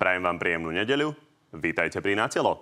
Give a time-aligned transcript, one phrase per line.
[0.00, 1.12] Prajem vám príjemnú nedeľu.
[1.60, 2.56] Vítajte pri Natelo.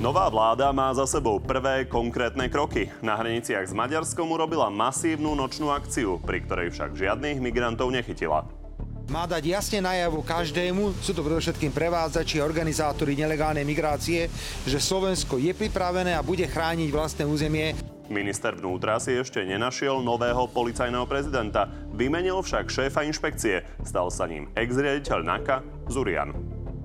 [0.00, 2.88] Nová vláda má za sebou prvé konkrétne kroky.
[3.04, 8.63] Na hraniciach s Maďarskom urobila masívnu nočnú akciu, pri ktorej však žiadnych migrantov nechytila.
[9.12, 14.32] Má dať jasne najavo každému, sú to predovšetkým prevádzači a organizátori nelegálnej migrácie,
[14.64, 17.76] že Slovensko je pripravené a bude chrániť vlastné územie.
[18.08, 21.68] Minister vnútra si ešte nenašiel nového policajného prezidenta.
[21.92, 23.64] Vymenil však šéfa inšpekcie.
[23.84, 25.56] Stal sa ním ex-riaditeľ NAKA
[25.92, 26.32] Zurian.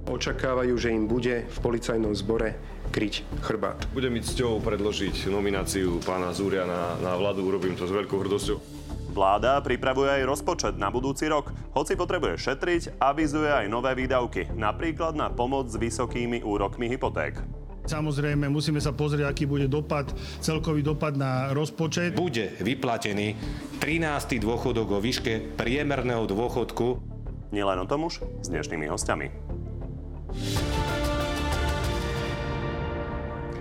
[0.07, 2.55] Očakávajú, že im bude v policajnom zbore
[2.91, 3.79] kryť chrbát.
[3.91, 8.78] Budem mi cťou predložiť nomináciu pána Zúria na, na vládu, urobím to s veľkou hrdosťou.
[9.09, 11.49] Vláda pripravuje aj rozpočet na budúci rok.
[11.73, 17.41] Hoci potrebuje šetriť, avizuje aj nové výdavky, napríklad na pomoc s vysokými úrokmi hypoték.
[17.89, 20.13] Samozrejme, musíme sa pozrieť, aký bude dopad,
[20.45, 22.13] celkový dopad na rozpočet.
[22.13, 23.33] Bude vyplatený
[23.81, 24.37] 13.
[24.37, 27.01] dôchodok o výške priemerného dôchodku.
[27.49, 29.27] Nielen o tom už s dnešnými hostiami.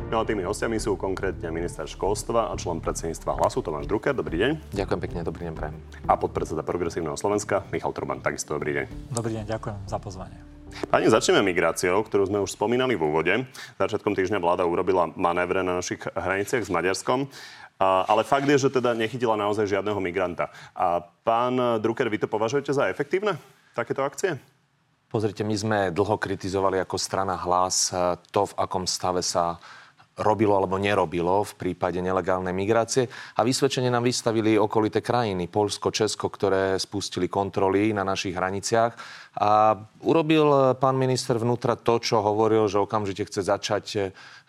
[0.08, 4.16] No a tými hostiami sú konkrétne minister školstva a člen predsedníctva hlasu Tomáš Drucker.
[4.16, 4.72] Dobrý deň.
[4.72, 5.76] Ďakujem pekne, dobrý deň prajem.
[6.08, 8.24] A podpredseda Progresívneho Slovenska Michal Truban.
[8.24, 8.84] Takisto dobrý deň.
[9.12, 10.40] Dobrý deň, ďakujem za pozvanie.
[10.88, 13.36] Pani, začneme migráciou, ktorú sme už spomínali v úvode.
[13.76, 17.28] Začiatkom týždňa vláda urobila manévre na našich hraniciach s Maďarskom.
[17.76, 20.48] Ale fakt je, že teda nechytila naozaj žiadneho migranta.
[20.72, 23.36] A pán Drucker, vy to považujete za efektívne,
[23.76, 24.40] takéto akcie?
[25.12, 27.92] Pozrite, my sme dlho kritizovali ako strana hlas
[28.32, 29.56] to, v akom stave sa
[30.18, 33.06] robilo alebo nerobilo v prípade nelegálnej migrácie.
[33.38, 38.92] A vysvedčenie nám vystavili okolité krajiny, Polsko, Česko, ktoré spustili kontroly na našich hraniciach.
[39.38, 44.00] A urobil pán minister vnútra to, čo hovoril, že okamžite chce začať e,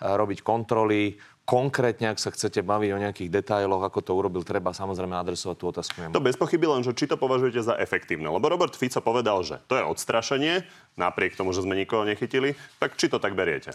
[0.02, 5.18] robiť kontroly, konkrétne, ak sa chcete baviť o nejakých detailoch, ako to urobil, treba samozrejme
[5.18, 5.98] adresovať tú otázku.
[6.14, 8.30] To bez pochyby len, že či to považujete za efektívne.
[8.30, 10.62] Lebo Robert Fico povedal, že to je odstrašenie,
[10.94, 12.54] napriek tomu, že sme nikoho nechytili.
[12.78, 13.74] Tak či to tak beriete?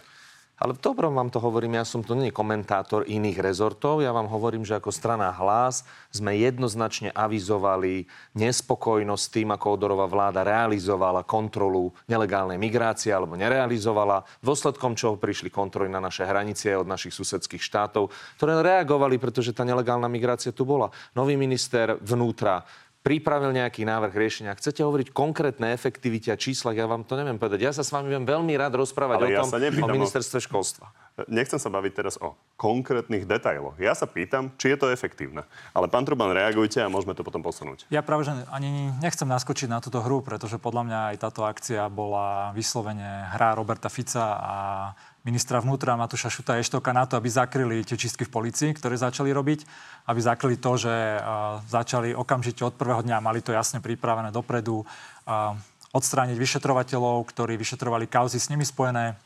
[0.55, 4.31] Ale v dobrom vám to hovorím, ja som to nie komentátor iných rezortov, ja vám
[4.31, 5.83] hovorím, že ako strana hlas
[6.15, 8.07] sme jednoznačne avizovali
[8.39, 15.91] nespokojnosť tým, ako odorová vláda realizovala kontrolu nelegálnej migrácie alebo nerealizovala, dôsledkom čoho prišli kontroly
[15.91, 18.07] na naše hranice od našich susedských štátov,
[18.39, 20.87] ktoré reagovali, pretože tá nelegálna migrácia tu bola.
[21.19, 22.63] Nový minister vnútra
[23.05, 24.57] pripravil nejaký návrh riešenia.
[24.57, 27.61] Chcete hovoriť konkrétne efektivite a číslach, ja vám to neviem povedať.
[27.61, 30.89] Ja sa s vami viem veľmi rád rozprávať Ale o ja tom, o ministerstve školstva.
[31.29, 33.77] Nechcem sa baviť teraz o konkrétnych detailoch.
[33.77, 35.45] Ja sa pýtam, či je to efektívne.
[35.71, 37.85] Ale pán Truban, reagujte a môžeme to potom posunúť.
[37.93, 41.85] Ja práve, že ani nechcem naskočiť na túto hru, pretože podľa mňa aj táto akcia
[41.93, 44.55] bola vyslovene hra Roberta Fica a
[45.25, 49.33] ministra vnútra Matúša Šuta Eštoka na to, aby zakryli tie čistky v policii, ktoré začali
[49.33, 49.65] robiť,
[50.05, 50.93] aby zakryli to, že
[51.65, 55.57] začali okamžite od prvého dňa, mali to jasne pripravené dopredu, uh,
[55.95, 59.17] odstrániť vyšetrovateľov, ktorí vyšetrovali kauzy s nimi spojené,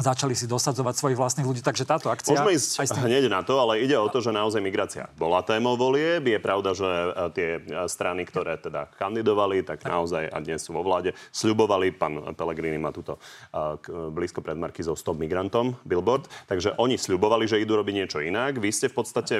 [0.00, 1.60] začali si dosadzovať svojich vlastných ľudí.
[1.60, 2.32] Takže táto akcia...
[2.32, 3.06] Môžeme ísť tým...
[3.06, 6.24] hneď na to, ale ide o to, že naozaj migrácia bola témou volieb.
[6.24, 10.72] Je pravda, že e, tie e, strany, ktoré teda kandidovali, tak naozaj a dnes sú
[10.72, 13.20] vo vláde, sľubovali, pán Pellegrini má túto
[13.52, 13.76] uh,
[14.10, 18.56] blízko pred Markizou stop migrantom, billboard, takže oni sľubovali, že idú robiť niečo inak.
[18.56, 19.36] Vy ste v podstate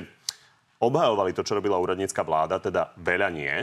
[0.80, 3.54] obhajovali to, čo robila úradnícka vláda, teda veľa nie.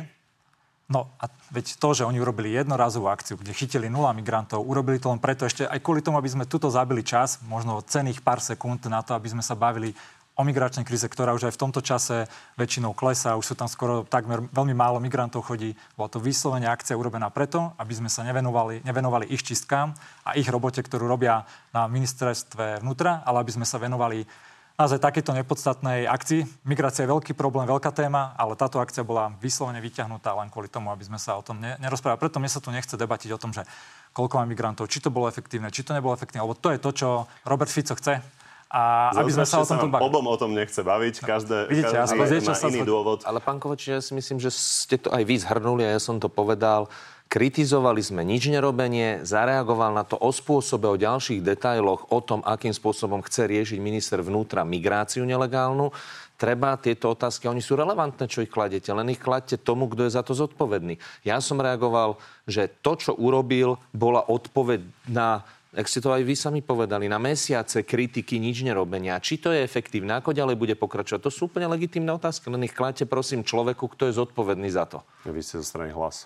[0.88, 5.12] No a veď to, že oni urobili jednorazovú akciu, kde chytili nula migrantov, urobili to
[5.12, 8.88] len preto ešte aj kvôli tomu, aby sme tuto zabili čas, možno cených pár sekúnd
[8.88, 9.92] na to, aby sme sa bavili
[10.38, 12.30] o migračnej kríze, ktorá už aj v tomto čase
[12.62, 15.74] väčšinou klesá, už sú tam skoro takmer veľmi málo migrantov chodí.
[15.98, 20.46] Bola to vyslovene akcia urobená preto, aby sme sa nevenovali, nevenovali ich čistkám a ich
[20.48, 21.42] robote, ktorú robia
[21.74, 24.30] na ministerstve vnútra, ale aby sme sa venovali
[24.78, 26.46] naozaj takéto nepodstatnej akcii.
[26.62, 30.94] Migrácia je veľký problém, veľká téma, ale táto akcia bola vyslovene vyťahnutá len kvôli tomu,
[30.94, 32.22] aby sme sa o tom nerozprávali.
[32.22, 33.66] Preto mne sa tu nechce debatiť o tom, že
[34.14, 36.90] koľko má migrantov, či to bolo efektívne, či to nebolo efektívne, lebo to je to,
[36.94, 37.08] čo
[37.50, 38.22] Robert Fico chce.
[38.68, 40.12] A aby sme sa o tom bavili.
[40.12, 43.24] Obom o tom nechce baviť, každé, Vidíte, každé má iný dôvod.
[43.24, 46.20] Ale pán Kovač, ja si myslím, že ste to aj vy zhrnuli a ja som
[46.20, 46.92] to povedal.
[47.28, 52.72] Kritizovali sme nič nerobenie, zareagoval na to o spôsobe, o ďalších detailoch, o tom, akým
[52.72, 55.92] spôsobom chce riešiť minister vnútra migráciu nelegálnu.
[56.40, 60.16] Treba tieto otázky, oni sú relevantné, čo ich kladete, len ich kladte tomu, kto je
[60.16, 60.96] za to zodpovedný.
[61.28, 62.16] Ja som reagoval,
[62.48, 65.44] že to, čo urobil, bola odpoveď na
[65.78, 69.22] ak ste to aj vy sami povedali, na mesiace kritiky nič nerobenia.
[69.22, 71.28] Či to je efektívne, ako ďalej bude pokračovať?
[71.28, 75.06] To sú úplne legitímne otázky, len ich kladte prosím človeku, kto je zodpovedný za to.
[75.28, 76.26] Vy ste zo strany hlas.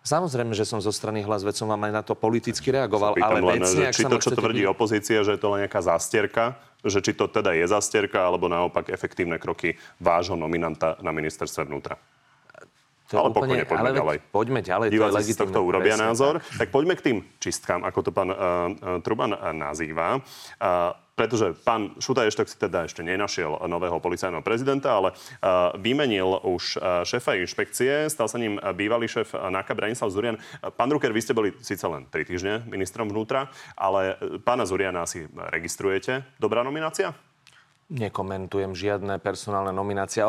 [0.00, 3.36] Samozrejme, že som zo strany hlas, veď som vám aj na to politicky reagoval, Pýtam
[3.36, 5.80] ale len, vecne, že či to, čo tvrdí byť- opozícia, že je to len nejaká
[5.82, 6.44] zastierka,
[6.80, 12.00] že či to teda je zastierka, alebo naopak efektívne kroky vášho nominanta na ministerstve vnútra.
[13.06, 14.16] To je ale úplne- pokojne, poďme ale ďalej.
[14.30, 15.40] Poďme ďalej, to je Diváci si z legitímne.
[15.42, 16.34] tohto urobia Presne názor.
[16.38, 16.56] tak.
[16.56, 16.68] Tak.
[16.70, 18.44] poďme k tým čistkám, ako to pán uh, uh,
[19.02, 20.22] Truban uh, nazýva.
[20.56, 26.40] Uh, pretože pán Šuta Eštok si teda ešte nenašiel nového policajného prezidenta, ale uh, vymenil
[26.48, 30.40] už uh, šéfa inšpekcie, stal sa ním bývalý šéf NAKA Branislav Zurian.
[30.80, 35.04] Pán Ruker, vy ste boli síce len 3 týždne ministrom vnútra, ale uh, pána Zuriana
[35.04, 36.24] si registrujete.
[36.40, 37.12] Dobrá nominácia?
[37.92, 40.24] Nekomentujem žiadne personálne nominácie.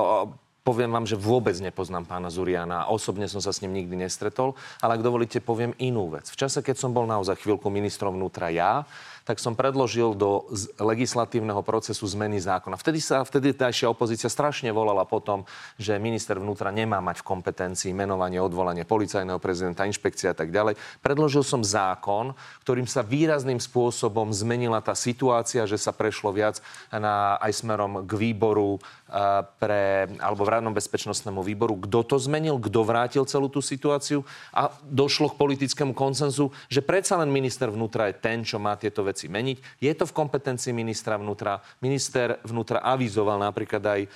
[0.61, 2.85] Poviem vám, že vôbec nepoznám pána Zuriana.
[2.85, 4.53] Osobne som sa s ním nikdy nestretol.
[4.77, 6.29] Ale ak dovolíte, poviem inú vec.
[6.29, 8.85] V čase, keď som bol naozaj chvíľku ministrom vnútra ja,
[9.31, 10.43] tak som predložil do
[10.75, 12.75] legislatívneho procesu zmeny zákona.
[12.75, 15.47] Vtedy sa vtedy tajšia opozícia strašne volala potom,
[15.79, 20.75] že minister vnútra nemá mať v kompetencii menovanie, odvolanie policajného prezidenta, inšpekcia a tak ďalej.
[20.99, 22.35] Predložil som zákon,
[22.67, 26.59] ktorým sa výrazným spôsobom zmenila tá situácia, že sa prešlo viac
[26.91, 31.79] na, aj smerom k výboru a, pre, alebo v rádnom bezpečnostnému výboru.
[31.87, 37.15] Kto to zmenil, kto vrátil celú tú situáciu a došlo k politickému konsenzu, že predsa
[37.15, 39.57] len minister vnútra je ten, čo má tieto veci meniť.
[39.83, 41.59] Je to v kompetencii ministra vnútra.
[41.83, 44.07] Minister vnútra avizoval napríklad aj e,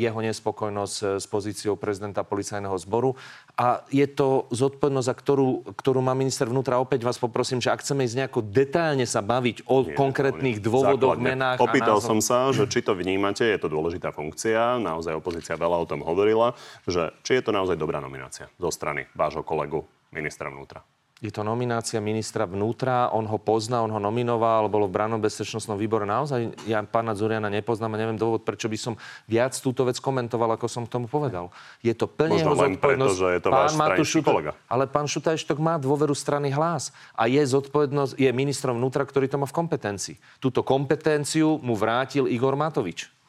[0.00, 3.18] jeho nespokojnosť e, s pozíciou prezidenta policajného zboru.
[3.58, 6.80] A je to zodpovednosť, za ktorú, ktorú má minister vnútra.
[6.80, 11.18] Opäť vás poprosím, že ak chceme ísť nejako detailne sa baviť o Nie, konkrétnych dôvodoch,
[11.18, 11.28] základne.
[11.34, 12.52] menách Opýtal a som názvoch.
[12.52, 16.54] sa, že či to vnímate, je to dôležitá funkcia, naozaj opozícia veľa o tom hovorila,
[16.84, 20.82] že či je to naozaj dobrá nominácia zo strany vášho kolegu ministra vnútra.
[21.20, 25.76] Je to nominácia ministra vnútra, on ho pozná, on ho nominoval, bolo v brannom bezpečnostnom
[25.76, 26.08] výbore.
[26.08, 28.96] Naozaj ja pána Zuriana nepoznám a neviem dôvod, prečo by som
[29.28, 31.52] viac túto vec komentoval, ako som k tomu povedal.
[31.84, 34.50] Je to plne Možno len preto, že je to váš Matúš stranický kolega.
[34.64, 39.36] Ale pán Šutajštok má dôveru strany hlas a je zodpovednosť, je ministrom vnútra, ktorý to
[39.36, 40.16] má v kompetencii.
[40.40, 43.19] Túto kompetenciu mu vrátil Igor Matovič.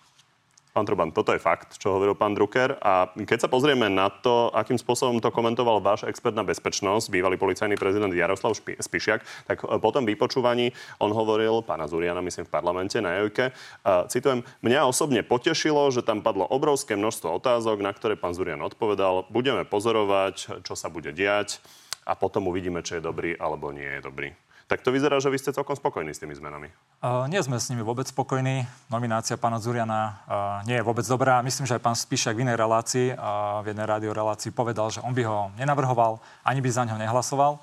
[0.72, 2.80] Pán Truban, toto je fakt, čo hovoril pán Drucker.
[2.80, 7.36] A keď sa pozrieme na to, akým spôsobom to komentoval váš expert na bezpečnosť, bývalý
[7.36, 9.20] policajný prezident Jaroslav Spišiak,
[9.52, 10.72] tak e, po tom vypočúvaní
[11.04, 13.52] on hovoril, pána Zuriana, myslím, v parlamente na Jojke,
[13.84, 18.64] a citujem, mňa osobne potešilo, že tam padlo obrovské množstvo otázok, na ktoré pán Zurian
[18.64, 21.60] odpovedal, budeme pozorovať, čo sa bude diať
[22.08, 24.32] a potom uvidíme, či je dobrý alebo nie je dobrý.
[24.72, 26.72] Tak to vyzerá, že vy ste celkom spokojní s tými zmenami.
[27.04, 28.64] Uh, nie sme s nimi vôbec spokojní.
[28.88, 31.44] Nominácia pána Zuriana uh, nie je vôbec dobrá.
[31.44, 35.12] Myslím, že aj pán Spíšak v inej relácii, uh, v jednej radiorelácii povedal, že on
[35.12, 37.60] by ho nenavrhoval, ani by za ňo nehlasoval.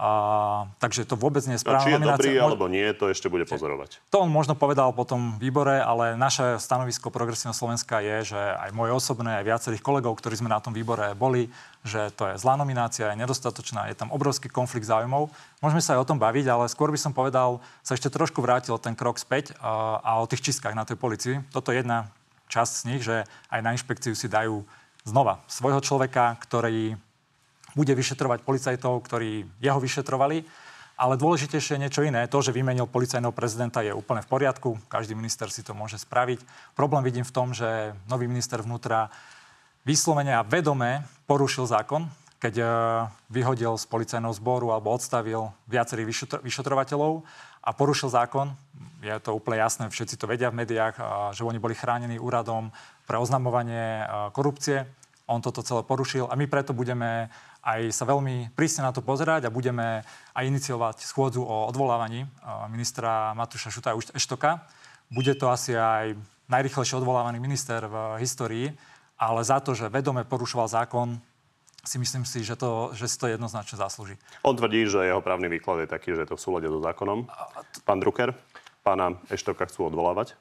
[0.00, 2.28] Uh, takže to vôbec nie je A správna či je nominácia.
[2.28, 4.00] dobrý alebo nie, to ešte bude pozorovať.
[4.08, 8.72] To on možno povedal po tom výbore, ale naše stanovisko Progresívneho Slovenska je, že aj
[8.72, 12.60] moje osobné, aj viacerých kolegov, ktorí sme na tom výbore boli, že to je zlá
[12.60, 15.32] nominácia, je nedostatočná, je tam obrovský konflikt záujmov.
[15.64, 18.76] Môžeme sa aj o tom baviť, ale skôr by som povedal, sa ešte trošku vrátil
[18.76, 21.40] ten krok späť a, o tých čistkách na tej policii.
[21.48, 22.12] Toto je jedna
[22.52, 24.60] časť z nich, že aj na inšpekciu si dajú
[25.08, 27.00] znova svojho človeka, ktorý
[27.72, 30.44] bude vyšetrovať policajtov, ktorí jeho vyšetrovali.
[31.00, 32.28] Ale dôležitejšie je niečo iné.
[32.28, 34.76] To, že vymenil policajného prezidenta, je úplne v poriadku.
[34.92, 36.44] Každý minister si to môže spraviť.
[36.76, 39.08] Problém vidím v tom, že nový minister vnútra
[39.84, 42.08] vyslovene a vedome porušil zákon,
[42.40, 42.64] keď e,
[43.28, 47.24] vyhodil z policajného zboru alebo odstavil viacerých vyšetro- vyšetrovateľov
[47.60, 48.56] a porušil zákon.
[49.04, 50.96] Je to úplne jasné, všetci to vedia v médiách,
[51.32, 52.72] že oni boli chránení úradom
[53.04, 54.88] pre oznamovanie e, korupcie.
[55.30, 59.46] On toto celé porušil a my preto budeme aj sa veľmi prísne na to pozerať
[59.46, 60.00] a budeme
[60.32, 62.28] aj iniciovať schôdzu o odvolávaní e,
[62.72, 64.64] ministra Matúša Šuta Eštoka.
[65.12, 66.16] Bude to asi aj
[66.50, 68.66] najrychlejšie odvolávaný minister v histórii,
[69.20, 71.20] ale za to, že vedome porušoval zákon,
[71.84, 74.16] si myslím si, že, to, že si to jednoznačne zaslúži.
[74.44, 77.28] On tvrdí, že jeho právny výklad je taký, že je to v súlade so zákonom.
[77.84, 78.36] Pán Drucker,
[78.84, 80.36] pána Eštoka chcú odvolávať.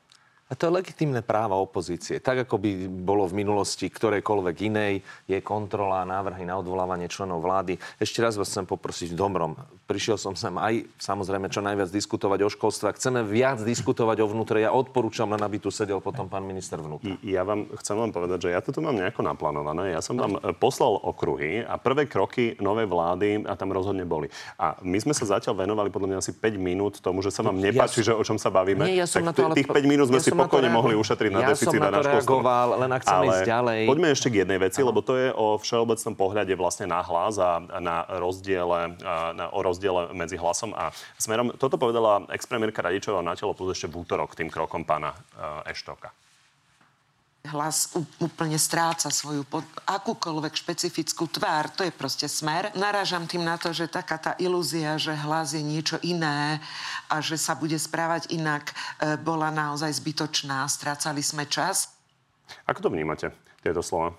[0.49, 2.17] A to je legitimné práva opozície.
[2.17, 4.93] Tak, ako by bolo v minulosti ktorejkoľvek inej,
[5.29, 7.77] je kontrola, návrhy na odvolávanie členov vlády.
[8.01, 9.53] Ešte raz vás chcem poprosiť dobrom.
[9.85, 12.89] Prišiel som sem aj, samozrejme, čo najviac diskutovať o školstve.
[12.89, 16.81] Ak chceme viac diskutovať o vnútre, ja odporúčam len, aby tu sedel potom pán minister
[16.81, 17.13] vnútra.
[17.21, 19.93] Ja vám chcem len povedať, že ja toto mám nejako naplánované.
[19.93, 24.33] Ja som vám poslal okruhy a prvé kroky novej vlády a tam rozhodne boli.
[24.57, 27.61] A my sme sa zatiaľ venovali podľa mňa asi 5 minút tomu, že sa vám
[27.61, 28.81] Ja nepáči, som- že o čom sa bavíme.
[28.89, 30.47] Nie, ja som tak na to, ale- tých 5 minút sme ja si som na
[30.47, 32.39] to pokojne mohli ušetriť na Ja deficit na na školstvo.
[32.79, 33.79] len ak chceme ísť ďalej.
[33.91, 37.59] Poďme ešte k jednej veci, lebo to je o všeobecnom pohľade vlastne na hlas a
[37.83, 38.95] na rozdiele,
[39.35, 41.51] na, o rozdiele medzi hlasom a smerom.
[41.59, 46.15] Toto povedala expremiérka Radičová na telo plus ešte v útorok tým krokom pána uh, Eštoka.
[47.49, 47.91] Hlas
[48.21, 51.73] úplne stráca svoju pod, akúkoľvek špecifickú tvár.
[51.75, 52.69] To je proste smer.
[52.77, 56.61] Narážam tým na to, že taká tá ilúzia, že hlas je niečo iné
[57.09, 60.63] a že sa bude správať inak, e, bola naozaj zbytočná.
[60.69, 61.89] Strácali sme čas.
[62.65, 64.13] Ako to vnímate, tieto slova?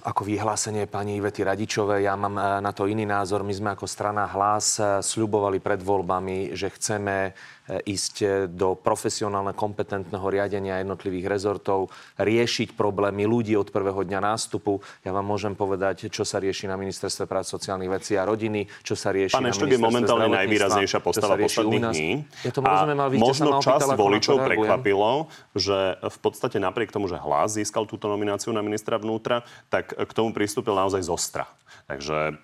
[0.00, 2.08] ako vyhlásenie pani Ivety Radičovej.
[2.08, 3.44] Ja mám e, na to iný názor.
[3.44, 7.36] My sme ako strana Hlas e, sľubovali pred voľbami, že chceme
[7.70, 14.82] ísť e, do profesionálne kompetentného riadenia jednotlivých rezortov, riešiť problémy ľudí od prvého dňa nástupu.
[15.06, 18.98] Ja vám môžem povedať, čo sa rieši na ministerstve práce sociálnych vecí a rodiny, čo
[18.98, 22.10] sa rieši Pán na Eštok je momentálne najvýraznejšia postava posledných dní.
[22.42, 27.20] Ja to rozumiem, ale vy možno čas voličov prekvapilo, že v podstate napriek tomu, že
[27.20, 31.46] hlas získal túto nomináciu na ministra vnútra, tak k tomu pristúpil naozaj zostra.
[31.86, 32.38] Takže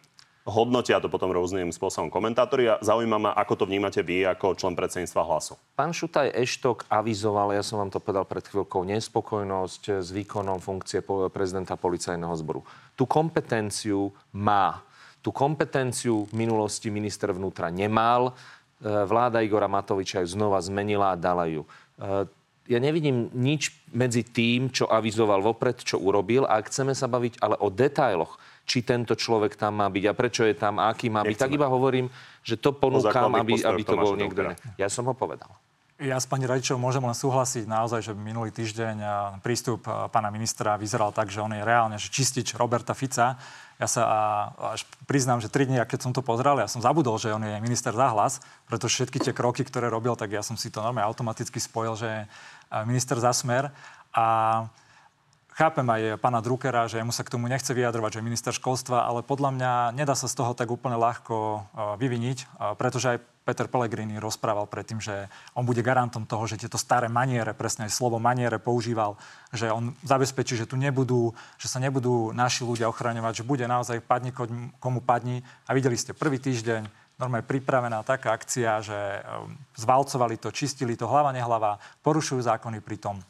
[0.47, 4.79] hodnotia to potom rôznym spôsobom komentátori a zaujíma ma, ako to vnímate vy ako člen
[4.79, 5.59] predsedníctva hlasu.
[5.75, 11.03] Pán Šutaj Eštok avizoval, ja som vám to povedal pred chvíľkou, nespokojnosť s výkonom funkcie
[11.35, 12.63] prezidenta policajného zboru.
[12.95, 14.87] Tú kompetenciu má.
[15.19, 18.31] Tú kompetenciu v minulosti minister vnútra nemal.
[18.31, 18.33] E,
[18.87, 21.67] vláda Igora Matoviča ju znova zmenila a dala ju.
[21.99, 22.31] E,
[22.67, 27.59] ja nevidím nič medzi tým, čo avizoval vopred, čo urobil a chceme sa baviť ale
[27.63, 31.23] o detailoch, či tento človek tam má byť a prečo je tam a aký má
[31.23, 31.39] byť.
[31.39, 32.11] Tak iba hovorím,
[32.43, 34.53] že to ponúkam, aby, aby to bol niekto.
[34.75, 35.49] Ja som ho povedal.
[35.97, 39.01] Ja s pani Radičovou môžem len súhlasiť naozaj, že minulý týždeň
[39.41, 43.41] prístup pána ministra vyzeral tak, že on je reálne že čistič Roberta Fica.
[43.81, 44.03] Ja sa
[44.77, 47.65] až priznám, že tri dní, keď som to pozrel, ja som zabudol, že on je
[47.65, 51.09] minister za hlas, pretože všetky tie kroky, ktoré robil, tak ja som si to normálne
[51.09, 52.21] automaticky spojil, že je
[52.85, 53.73] minister za smer.
[54.13, 54.69] A
[55.57, 59.25] Chápem aj pána Druckera, že mu sa k tomu nechce vyjadrovať, že minister školstva, ale
[59.25, 61.59] podľa mňa nedá sa z toho tak úplne ľahko e,
[61.97, 62.47] vyviniť, e,
[62.77, 67.57] pretože aj Peter Pellegrini rozprával predtým, že on bude garantom toho, že tieto staré maniere,
[67.57, 69.17] presne aj slovo maniere používal,
[69.49, 74.05] že on zabezpečí, že tu nebudú, že sa nebudú naši ľudia ochraňovať, že bude naozaj
[74.05, 74.37] padni
[74.77, 75.41] komu padni.
[75.65, 76.85] A videli ste prvý týždeň,
[77.17, 79.21] normálne pripravená taká akcia, že e,
[79.81, 83.25] zvalcovali to, čistili to hlava nehlava, porušujú zákony pritom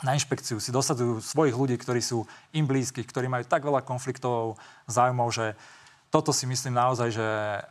[0.00, 2.24] na inšpekciu si dosadujú svojich ľudí, ktorí sú
[2.56, 4.56] im blízki, ktorí majú tak veľa konfliktov,
[4.88, 5.46] záujmov, že
[6.10, 7.26] toto si myslím naozaj, že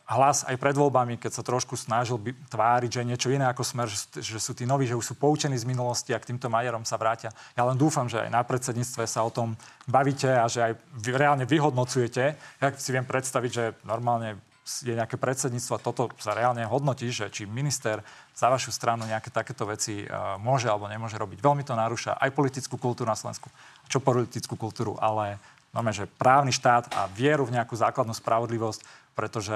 [0.07, 3.91] hlas aj pred voľbami, keď sa trošku snažil by, tváriť, že niečo iné ako smer,
[3.91, 6.95] že, sú tí noví, že už sú poučení z minulosti a k týmto majerom sa
[6.95, 7.35] vrátia.
[7.59, 9.59] Ja len dúfam, že aj na predsedníctve sa o tom
[9.91, 10.73] bavíte a že aj
[11.11, 12.23] reálne vyhodnocujete.
[12.63, 14.39] Ja si viem predstaviť, že normálne
[14.85, 18.05] je nejaké predsedníctvo a toto sa reálne hodnotí, že či minister
[18.37, 21.41] za vašu stranu nejaké takéto veci uh, môže alebo nemôže robiť.
[21.41, 23.49] Veľmi to narúša aj politickú kultúru na Slovensku.
[23.89, 25.41] Čo politickú kultúru, ale
[25.73, 29.51] máme, že právny štát a vieru v nejakú základnú spravodlivosť pretože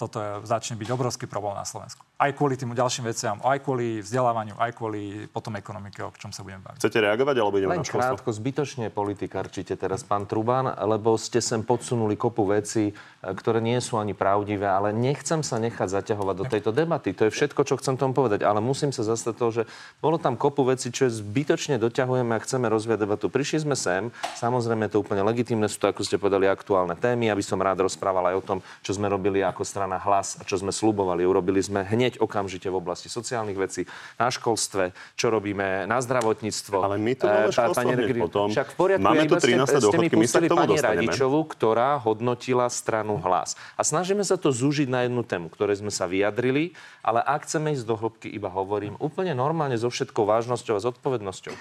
[0.00, 2.00] toto je, začne byť obrovský problém na Slovensku.
[2.16, 6.40] Aj kvôli tým ďalším veciam, aj kvôli vzdelávaniu, aj kvôli potom ekonomike, o čom sa
[6.40, 6.80] budem baviť.
[6.80, 8.24] Chcete reagovať, alebo ideme Len na školstvo?
[8.24, 13.76] krátko, zbytočne určite teraz, pán Truban, lebo ste sem podsunuli kopu veci, e, ktoré nie
[13.84, 17.12] sú ani pravdivé, ale nechcem sa nechať zaťahovať do tejto debaty.
[17.12, 19.62] To je všetko, čo chcem tomu povedať, ale musím sa zastať toho, že
[20.00, 23.28] bolo tam kopu veci, čo zbytočne doťahujeme a chceme rozviať debatu.
[23.28, 24.08] Prišli sme sem,
[24.40, 28.32] samozrejme to úplne legitimné, sú to, ako ste povedali, aktuálne témy, aby som rád rozprával
[28.32, 31.26] aj o tom, čo sme robili ako strana Hlas a čo sme slubovali.
[31.26, 33.82] Urobili sme hneď okamžite v oblasti sociálnych vecí,
[34.14, 36.86] na školstve, čo robíme na zdravotníctvo.
[36.86, 38.20] Ale my to máme e, pani Regri...
[38.22, 38.46] potom.
[38.46, 41.10] Však v poriadku, máme tu 13 ste, dochodky, my sa k tomu pani dostaneme.
[41.10, 43.58] Radičovu, ktorá hodnotila stranu Hlas.
[43.74, 47.74] A snažíme sa to zúžiť na jednu tému, ktoré sme sa vyjadrili, ale ak chceme
[47.74, 51.54] ísť do hĺbky, iba hovorím úplne normálne so všetkou vážnosťou a zodpovednosťou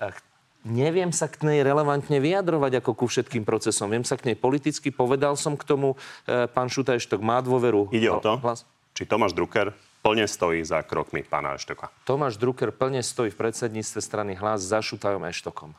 [0.00, 0.29] e,
[0.66, 3.92] neviem sa k nej relevantne vyjadrovať ako ku všetkým procesom.
[3.92, 5.96] Viem sa k nej politicky, povedal som k tomu,
[6.28, 7.88] e, pán Šutajštok má dôveru.
[7.92, 8.68] Ide o to, hlas?
[8.94, 9.72] či Tomáš Drucker
[10.04, 11.88] plne stojí za krokmi pána Eštoka.
[12.04, 15.72] Tomáš Drucker plne stojí v predsedníctve strany hlas za Šutajom Eštokom.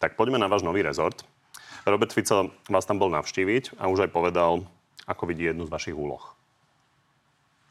[0.00, 1.24] Tak poďme na váš nový rezort.
[1.86, 4.66] Robert Fico vás tam bol navštíviť a už aj povedal,
[5.06, 6.34] ako vidí jednu z vašich úloh.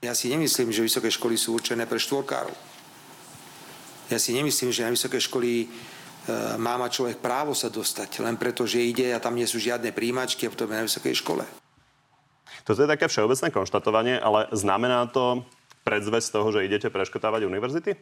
[0.02, 2.54] Ja si nemyslím, že vysoké školy sú určené pre štvorkárov.
[4.08, 5.66] Ja si nemyslím, že na vysoké školy
[6.58, 9.94] má mať človek právo sa dostať, len preto, že ide a tam nie sú žiadne
[9.94, 11.44] príjimačky a potom je na vysokej škole.
[12.66, 15.46] Toto je také všeobecné konštatovanie, ale znamená to
[15.86, 17.94] predzvesť toho, že idete preškotávať univerzity?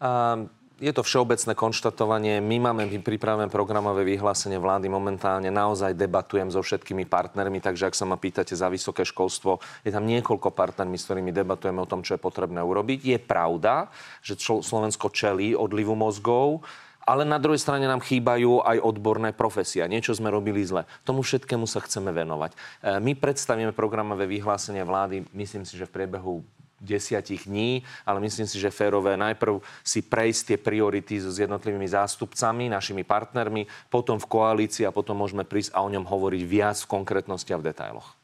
[0.00, 0.48] Um,
[0.80, 2.40] je to všeobecné konštatovanie.
[2.40, 4.88] My máme pripravené programové vyhlásenie vlády.
[4.88, 9.92] Momentálne naozaj debatujem so všetkými partnermi, takže ak sa ma pýtate za vysoké školstvo, je
[9.92, 13.12] tam niekoľko partnermi, s ktorými debatujeme o tom, čo je potrebné urobiť.
[13.12, 13.92] Je pravda,
[14.24, 16.64] že Slovensko čelí odlivu mozgov
[17.10, 19.90] ale na druhej strane nám chýbajú aj odborné profesia.
[19.90, 20.86] Niečo sme robili zle.
[21.02, 22.54] Tomu všetkému sa chceme venovať.
[22.54, 22.56] E,
[23.02, 26.46] my predstavíme programové vyhlásenie vlády, myslím si, že v priebehu
[26.78, 32.72] desiatich dní, ale myslím si, že férové najprv si prejsť tie priority s jednotlivými zástupcami,
[32.72, 36.90] našimi partnermi, potom v koalícii a potom môžeme prísť a o ňom hovoriť viac v
[36.94, 38.16] konkrétnosti a v detailoch.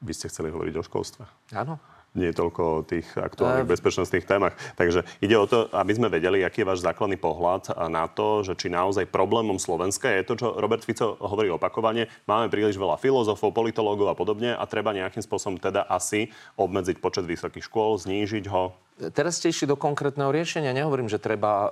[0.00, 1.26] By ste chceli hovoriť o školstve?
[1.52, 4.58] Áno nie toľko o tých aktuálnych bezpečnostných témach.
[4.74, 8.58] Takže ide o to, aby sme vedeli, aký je váš základný pohľad na to, že
[8.58, 12.10] či naozaj problémom Slovenska je to, čo Robert Fico hovorí opakovane.
[12.26, 17.24] Máme príliš veľa filozofov, politológov a podobne a treba nejakým spôsobom teda asi obmedziť počet
[17.24, 18.74] vysokých škôl, znížiť ho.
[19.14, 20.74] Teraz ste išli do konkrétneho riešenia.
[20.74, 21.68] Nehovorím, že treba e,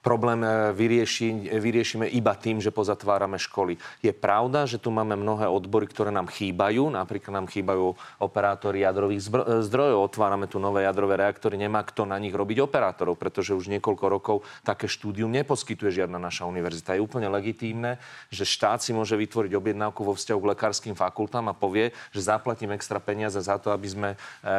[0.00, 3.76] problém e, vyrieši, vyriešime iba tým, že pozatvárame školy.
[4.00, 6.88] Je pravda, že tu máme mnohé odbory, ktoré nám chýbajú.
[6.88, 10.08] Napríklad nám chýbajú operátori jadrových e, zdrojov.
[10.08, 11.60] Otvárame tu nové jadrové reaktory.
[11.60, 16.48] Nemá kto na nich robiť operátorov, pretože už niekoľko rokov také štúdium neposkytuje žiadna naša
[16.48, 16.96] univerzita.
[16.96, 18.00] Je úplne legitímne,
[18.32, 22.72] že štát si môže vytvoriť objednávku vo vzťahu k lekárskym fakultám a povie, že zaplatím
[22.72, 24.08] extra peniaze za to, aby, sme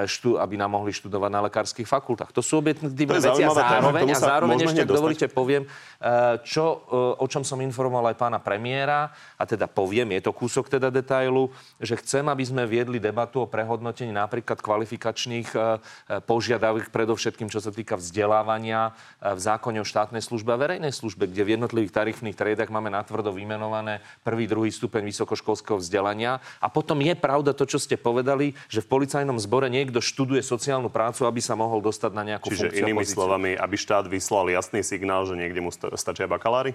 [0.05, 2.29] štú, aby nám mohli študovať na lekárskych fakultách.
[2.36, 7.26] To sú objednívne veci a zároveň, a zároveň ešte, dovolíte, poviem, eh, čo, eh, o
[7.26, 11.96] čom som informoval aj pána premiéra, a teda poviem, je to kúsok teda detailu, že
[11.98, 15.80] chcem, aby sme viedli debatu o prehodnotení napríklad kvalifikačných eh,
[16.28, 21.44] požiadaviek, predovšetkým čo sa týka vzdelávania v zákone o štátnej službe a verejnej službe, kde
[21.44, 26.44] v jednotlivých tarifných triedach máme natvrdo vymenované prvý, druhý stupeň vysokoškolského vzdelania.
[26.60, 30.92] A potom je pravda to, čo ste povedali, že v policajnom zbore niekto študuje sociálnu
[30.92, 34.82] prácu, aby sa mohol dostať na nejakú Čiže funkciu inými slovami, aby štát vyslal jasný
[34.82, 36.74] signál, signál, že niekde mu stačia bakalári?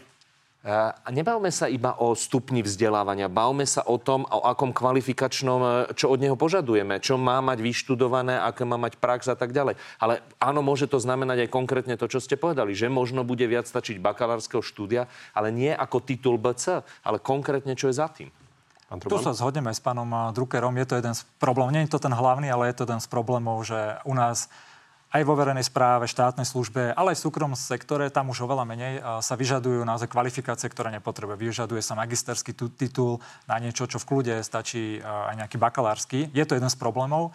[0.66, 5.70] A nebavme sa iba o stupni vzdelávania, bavme sa o tom, o akom kvalifikačnom, e,
[5.94, 9.78] čo od neho požadujeme, čo má mať vyštudované, aké má mať prax a tak ďalej.
[10.02, 13.70] Ale áno, môže to znamenať aj konkrétne to, čo ste povedali, že možno bude viac
[13.70, 15.06] stačiť bakalárskeho štúdia,
[15.38, 18.34] ale nie ako titul BC, ale konkrétne, čo je za tým.
[19.06, 20.74] Tu sa zhodneme s pánom Druckerom.
[20.82, 23.06] Je to jeden z problémov, nie je to ten hlavný, ale je to jeden z
[23.06, 24.50] problémov, že u nás
[25.06, 29.00] aj vo verejnej správe, štátnej službe, ale aj v súkromnom sektore, tam už oveľa menej
[29.22, 31.40] sa vyžadujú naozaj kvalifikácie, ktoré nepotrebuje.
[31.40, 36.28] Vyžaduje sa magisterský titul na niečo, čo v kľude stačí aj nejaký bakalársky.
[36.34, 37.30] Je to jeden z problémov.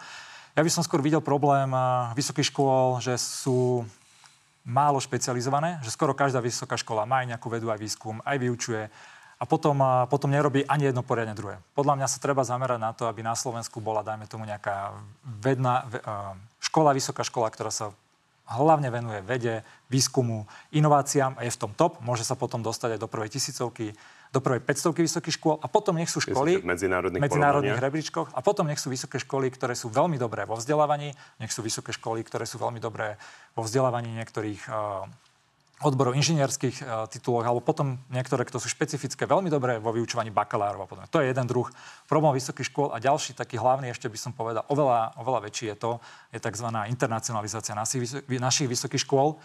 [0.52, 1.72] Ja by som skôr videl problém
[2.12, 3.88] vysokých škôl, že sú
[4.62, 8.86] málo špecializované, že skoro každá vysoká škola má aj nejakú vedu, aj výskum, aj vyučuje
[9.42, 9.74] a potom,
[10.06, 11.58] potom nerobí ani jedno poriadne druhé.
[11.74, 14.94] Podľa mňa sa treba zamerať na to, aby na Slovensku bola, dajme tomu, nejaká
[15.42, 15.82] vedná,
[16.62, 17.90] škola, vysoká škola, ktorá sa
[18.46, 21.98] hlavne venuje vede, výskumu, inováciám a je v tom top.
[22.06, 23.98] Môže sa potom dostať aj do prvej tisícovky,
[24.32, 28.40] do prvej 500 vysokých škôl a potom nech sú školy v medzinárodných, medzinárodných rebríčkoch a
[28.40, 32.24] potom nech sú vysoké školy, ktoré sú veľmi dobré vo vzdelávaní, nech sú vysoké školy,
[32.24, 33.20] ktoré sú veľmi dobré
[33.52, 35.04] vo vzdelávaní niektorých uh,
[35.82, 40.86] odborov inžinierských uh, tituloch, alebo potom niektoré, ktoré sú špecifické, veľmi dobré vo vyučovaní bakalárov
[40.86, 41.10] a podobne.
[41.10, 41.66] To je jeden druh
[42.06, 45.76] problém vysokých škôl a ďalší taký hlavný, ešte by som povedal, oveľa, oveľa väčší je
[45.76, 45.92] to,
[46.30, 46.68] je tzv.
[46.88, 49.36] internacionalizácia našich vysokých škôl.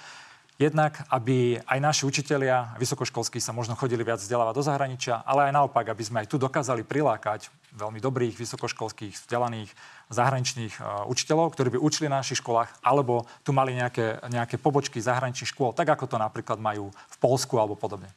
[0.57, 5.53] Jednak, aby aj naši učitelia vysokoškolskí sa možno chodili viac vzdelávať do zahraničia, ale aj
[5.53, 9.69] naopak, aby sme aj tu dokázali prilákať veľmi dobrých vysokoškolských vzdelaných
[10.09, 14.97] zahraničných uh, učiteľov, ktorí by učili na našich školách, alebo tu mali nejaké, nejaké pobočky
[14.97, 18.09] zahraničných škôl, tak ako to napríklad majú v Polsku alebo podobne.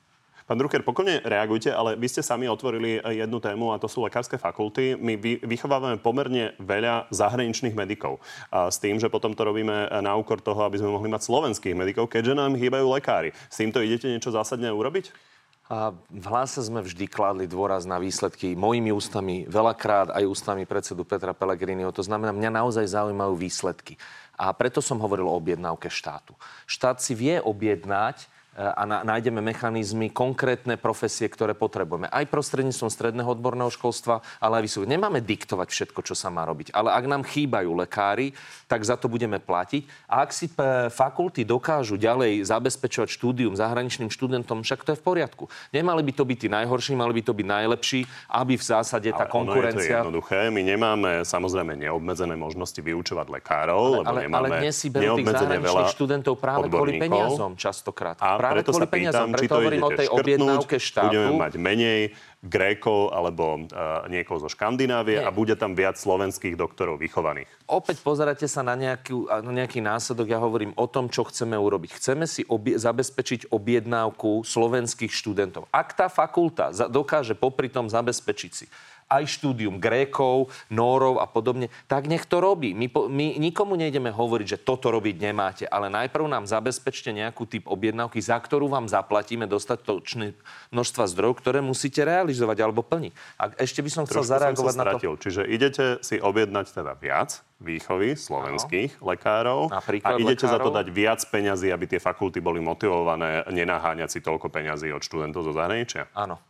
[0.51, 4.35] Pán Drucker, pokojne reagujte, ale vy ste sami otvorili jednu tému a to sú lekárske
[4.35, 4.99] fakulty.
[4.99, 5.15] My
[5.47, 8.19] vychovávame pomerne veľa zahraničných medikov.
[8.51, 11.79] A s tým, že potom to robíme na úkor toho, aby sme mohli mať slovenských
[11.79, 13.31] medikov, keďže nám chýbajú lekári.
[13.47, 15.30] S týmto idete niečo zásadne urobiť?
[15.71, 21.07] A v hlase sme vždy kladli dôraz na výsledky mojimi ústami, veľakrát aj ústami predsedu
[21.07, 21.95] Petra Pellegriniho.
[21.95, 23.95] To znamená, mňa naozaj zaujímajú výsledky.
[24.35, 26.35] A preto som hovoril o objednávke štátu.
[26.67, 28.27] Štát si vie objednať
[28.61, 32.13] a nájdeme mechanizmy, konkrétne profesie, ktoré potrebujeme.
[32.13, 34.85] Aj prostredníctvom stredného odborného školstva, ale aj vysoko.
[34.85, 36.77] Nemáme diktovať všetko, čo sa má robiť.
[36.77, 38.37] Ale ak nám chýbajú lekári,
[38.69, 40.13] tak za to budeme platiť.
[40.13, 40.53] A ak si
[40.93, 45.45] fakulty dokážu ďalej zabezpečovať štúdium zahraničným študentom, však to je v poriadku.
[45.73, 48.01] Nemali by to byť tí najhorší, mali by to byť najlepší,
[48.37, 49.73] aby v zásade tá konkurencia...
[49.73, 50.39] Ono je to jednoduché.
[50.53, 55.17] My nemáme samozrejme neobmedzené možnosti vyučovať lekárov, ale, lebo ale, nemáme ale dnes si berú
[55.17, 58.21] tých zahraničných študentov práve kvôli peniazom častokrát.
[58.21, 61.07] A práve preto sa pýtam, či to idete o tej objednávke štátu.
[61.15, 62.01] Budeme mať menej
[62.41, 65.29] Grékov alebo uh, niekoho zo Škandinávie Nie.
[65.29, 67.47] a bude tam viac slovenských doktorov vychovaných.
[67.69, 69.13] Opäť pozeráte sa na nejaký,
[69.45, 70.27] na nejaký následok.
[70.27, 72.01] Ja hovorím o tom, čo chceme urobiť.
[72.01, 75.69] Chceme si obie, zabezpečiť objednávku slovenských študentov.
[75.69, 78.67] Ak tá fakulta za, dokáže popri tom zabezpečiť si
[79.11, 82.73] aj štúdium Grékov, Nórov a podobne, tak nech to robí.
[82.73, 87.51] My, po, my nikomu nejdeme hovoriť, že toto robiť nemáte, ale najprv nám zabezpečte nejakú
[87.51, 90.39] typ objednávky, za ktorú vám zaplatíme dostatočné
[90.71, 93.13] množstva zdrojov, ktoré musíte realizovať alebo plniť.
[93.43, 94.99] A ešte by som chcel Trošku zareagovať som sa na to.
[95.03, 95.13] stratil.
[95.19, 100.79] Čiže idete si objednať teda viac výchovy slovenských lekárov Napríklad a idete za to lekárov.
[100.81, 105.53] dať viac peňazí, aby tie fakulty boli motivované nenaháňať si toľko peňazí od študentov zo
[105.53, 106.09] zahraničia?
[106.17, 106.41] Áno.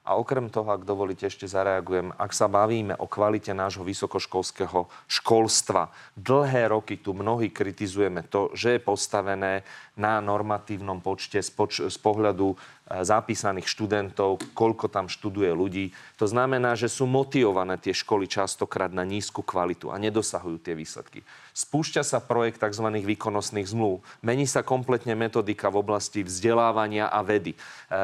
[0.00, 2.16] A okrem toho, ak dovolíte, ešte zareagujem.
[2.16, 8.76] Ak sa bavíme o kvalite nášho vysokoškolského školstva, dlhé roky tu mnohí kritizujeme to, že
[8.76, 9.60] je postavené
[10.00, 12.56] na normatívnom počte z, poč- z pohľadu e,
[13.04, 15.92] zapísaných študentov, koľko tam študuje ľudí.
[16.16, 21.20] To znamená, že sú motivované tie školy častokrát na nízku kvalitu a nedosahujú tie výsledky.
[21.52, 22.88] Spúšťa sa projekt tzv.
[23.04, 24.00] výkonnostných zmluv.
[24.24, 27.52] Mení sa kompletne metodika v oblasti vzdelávania a vedy.
[27.52, 27.58] E,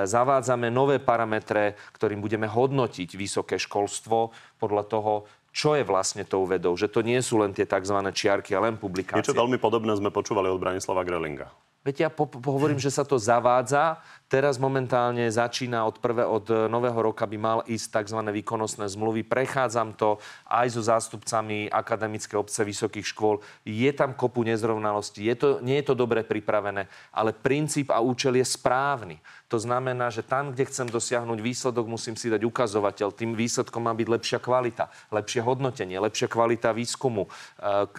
[0.04, 5.12] Zavádzame nové parametre, ktorým budeme hodnotiť vysoké školstvo podľa toho,
[5.56, 6.76] čo je vlastne tou vedou.
[6.76, 7.96] Že to nie sú len tie tzv.
[8.12, 9.24] čiarky a len publikácie.
[9.24, 11.48] Niečo veľmi podobné sme počúvali od Branislava Grelinga.
[11.86, 14.02] Veď ja po, hovorím, že sa to zavádza.
[14.26, 18.18] Teraz momentálne začína od, prvé, od e, nového roka by mal ísť tzv.
[18.26, 19.22] výkonnostné zmluvy.
[19.22, 20.18] Prechádzam to
[20.50, 23.38] aj so zástupcami akademické obce vysokých škôl.
[23.62, 25.30] Je tam kopu nezrovnalostí.
[25.30, 29.22] Je to, nie je to dobre pripravené, ale princíp a účel je správny.
[29.46, 33.14] To znamená, že tam, kde chcem dosiahnuť výsledok, musím si dať ukazovateľ.
[33.14, 37.30] Tým výsledkom má byť lepšia kvalita, lepšie hodnotenie, lepšia kvalita výskumu, e,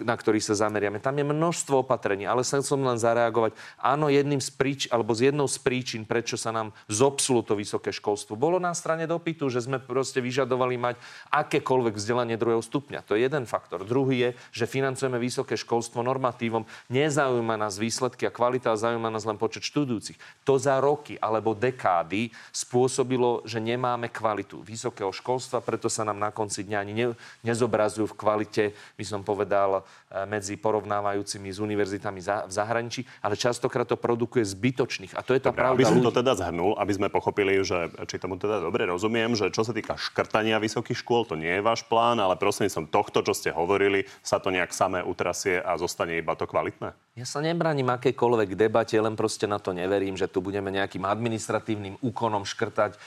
[0.04, 1.00] na ktorý sa zameriame.
[1.00, 3.56] Tam je množstvo opatrení, ale chcel som len zareagovať.
[3.80, 7.96] Áno, jedným z príč, alebo z jednou z príčin, prečo sa nám zopsulo to vysoké
[7.96, 10.96] školstvo, bolo na strane dopytu, že sme proste vyžadovali mať
[11.32, 13.08] akékoľvek vzdelanie druhého stupňa.
[13.08, 13.88] To je jeden faktor.
[13.88, 16.68] Druhý je, že financujeme vysoké školstvo normatívom.
[16.92, 20.44] Nezaujíma nás výsledky a kvalita, ale zaujíma nás len počet študujúcich.
[20.44, 26.34] To za roky alebo dekády spôsobilo, že nemáme kvalitu vysokého školstva, preto sa nám na
[26.34, 27.06] konci dňa ani ne,
[27.46, 28.64] nezobrazujú v kvalite,
[28.98, 34.42] by som povedal, e, medzi porovnávajúcimi s univerzitami za, v zahraničí, ale častokrát to produkuje
[34.42, 35.14] zbytočných.
[35.14, 36.08] A to je tá Dobre, pravda aby som ľudí.
[36.10, 39.70] to teda zhrnul, aby sme pochopili, že či tomu teda dobre rozumiem, že čo sa
[39.70, 43.54] týka škrtania vysokých škôl, to nie je váš plán, ale prosím som tohto, čo ste
[43.54, 46.90] hovorili, sa to nejak samé utrasie a zostane iba to kvalitné?
[47.18, 51.98] Ja sa nebraním akejkoľvek debate, len proste na to neverím, že tu budeme nejakým administratívnym
[51.98, 52.98] úkonom škrtať e,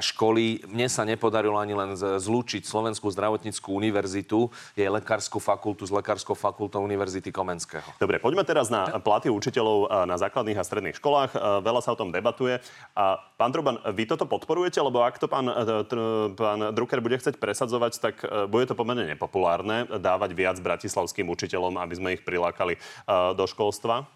[0.00, 0.64] školy.
[0.72, 6.80] Mne sa nepodarilo ani len zlúčiť Slovenskú zdravotníckú univerzitu, jej lekárskú fakultu s lekárskou fakultou
[6.80, 7.84] Univerzity Komenského.
[8.00, 11.36] Dobre, poďme teraz na platy učiteľov a na základných a stredných školách.
[11.36, 12.64] E, Veľa sa o tom debatuje.
[12.96, 14.80] A pán Truban, vy toto podporujete?
[14.80, 15.84] Lebo ak to pán, e,
[16.32, 21.76] pán Drucker bude chcieť presadzovať, tak e, bude to pomerne nepopulárne dávať viac bratislavským učiteľom,
[21.76, 22.80] aby sme ich prilákali e,
[23.36, 24.06] do školstva.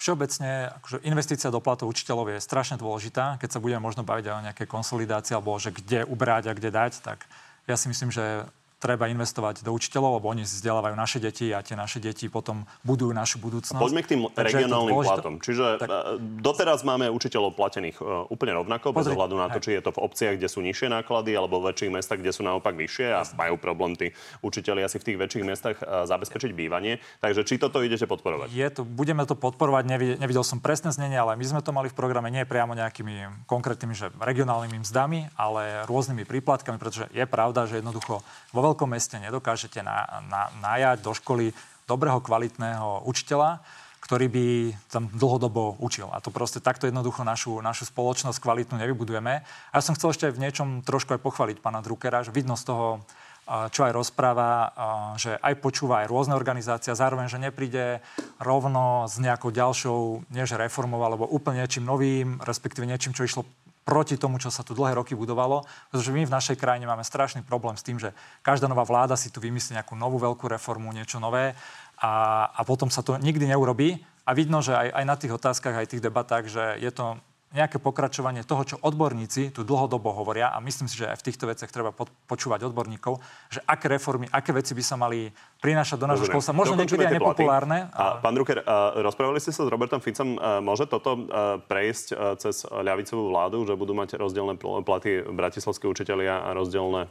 [0.00, 3.36] Všeobecne akože investícia do platov učiteľov je strašne dôležitá.
[3.36, 7.04] Keď sa budeme možno baviť o nejaké konsolidácii alebo že kde ubrať a kde dať,
[7.04, 7.28] tak
[7.68, 8.48] ja si myslím, že
[8.86, 13.10] treba investovať do učiteľov, lebo oni vzdelávajú naše deti a tie naše deti potom budujú
[13.10, 13.82] našu budúcnosť.
[13.82, 15.34] Poďme k tým Takže regionálnym dôležité- platom.
[15.42, 16.02] Čiže Tak- tak...
[16.38, 19.90] doteraz máme učiteľov platených e, úplne rovnako, bez Pozri- ohľadu na to, či je to
[19.90, 23.26] v obciach, kde sú nižšie náklady, alebo v väčších mestách, kde sú naopak vyššie a
[23.34, 24.14] majú problém tí
[24.46, 27.02] učiteľi asi v tých väčších mestách e, zabezpečiť bývanie.
[27.18, 28.52] Takže či toto idete podporovať?
[28.52, 31.90] Je to, budeme to podporovať, nevidel, nevidel som presné znenie, ale my sme to mali
[31.90, 37.64] v programe nie priamo nejakými konkrétnymi, že regionálnymi mzdami, ale rôznymi príplatkami, pretože je pravda,
[37.64, 38.20] že jednoducho
[38.52, 41.56] vo veľkom meste nedokážete na, na, najať do školy
[41.88, 43.64] dobrého, kvalitného učiteľa,
[44.04, 44.46] ktorý by
[44.86, 46.12] tam dlhodobo učil.
[46.12, 49.42] A to proste takto jednoducho našu, našu spoločnosť kvalitnú nevybudujeme.
[49.42, 52.70] A ja som chcel ešte v niečom trošku aj pochváliť pána Druckera, že vidno z
[52.70, 52.86] toho,
[53.46, 54.50] čo aj rozpráva,
[55.18, 58.02] že aj počúva aj rôzne organizácie zároveň, že nepríde
[58.42, 63.46] rovno s nejakou ďalšou, nie že reformou, alebo úplne niečím novým, respektíve niečím, čo išlo
[63.86, 65.62] proti tomu, čo sa tu dlhé roky budovalo,
[65.94, 68.10] pretože my v našej krajine máme strašný problém s tým, že
[68.42, 71.54] každá nová vláda si tu vymyslí nejakú novú veľkú reformu, niečo nové
[72.02, 72.12] a,
[72.50, 74.02] a potom sa to nikdy neurobí.
[74.26, 77.22] A vidno, že aj, aj na tých otázkach, aj tých debatách, že je to
[77.56, 81.48] nejaké pokračovanie toho, čo odborníci tu dlhodobo hovoria a myslím si, že aj v týchto
[81.48, 83.16] veciach treba pod, počúvať odborníkov,
[83.48, 85.32] že aké reformy, aké veci by sa mali
[85.64, 86.52] prinášať do nášho školstva.
[86.52, 87.88] Možno niekedy aj nepopulárne.
[87.96, 92.06] A, pán Drucker, a, rozprávali ste sa s Robertom Ficom, a, môže toto a, prejsť
[92.12, 97.08] a, cez ľavicovú vládu, že budú mať rozdielne pl- platy bratislavské učitelia a rozdielne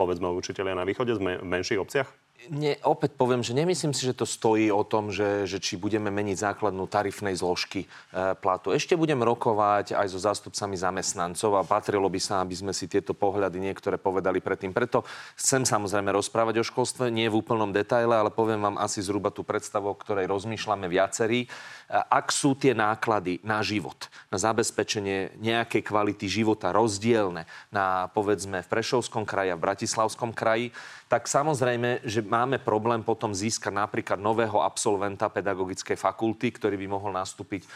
[0.00, 2.08] povedzme učitelia na východe v menších obciach?
[2.50, 6.10] Nie, opäť poviem, že nemyslím si, že to stojí o tom, že, že či budeme
[6.10, 7.88] meniť základnú tarifnej zložky e,
[8.34, 8.74] platu.
[8.74, 13.14] Ešte budem rokovať aj so zástupcami zamestnancov a patrilo by sa, aby sme si tieto
[13.14, 14.74] pohľady niektoré povedali predtým.
[14.74, 15.06] Preto
[15.38, 19.46] chcem samozrejme rozprávať o školstve, nie v úplnom detaile, ale poviem vám asi zhruba tú
[19.46, 21.46] predstavu, o ktorej rozmýšľame viacerí.
[21.46, 21.48] E,
[21.94, 28.72] ak sú tie náklady na život, na zabezpečenie nejakej kvality života rozdielne na, povedzme, v
[28.72, 30.74] Prešovskom kraji a v Bratislavskom kraji,
[31.12, 37.12] tak samozrejme, že máme problém potom získať napríklad nového absolventa pedagogickej fakulty, ktorý by mohol
[37.12, 37.68] nastúpiť e,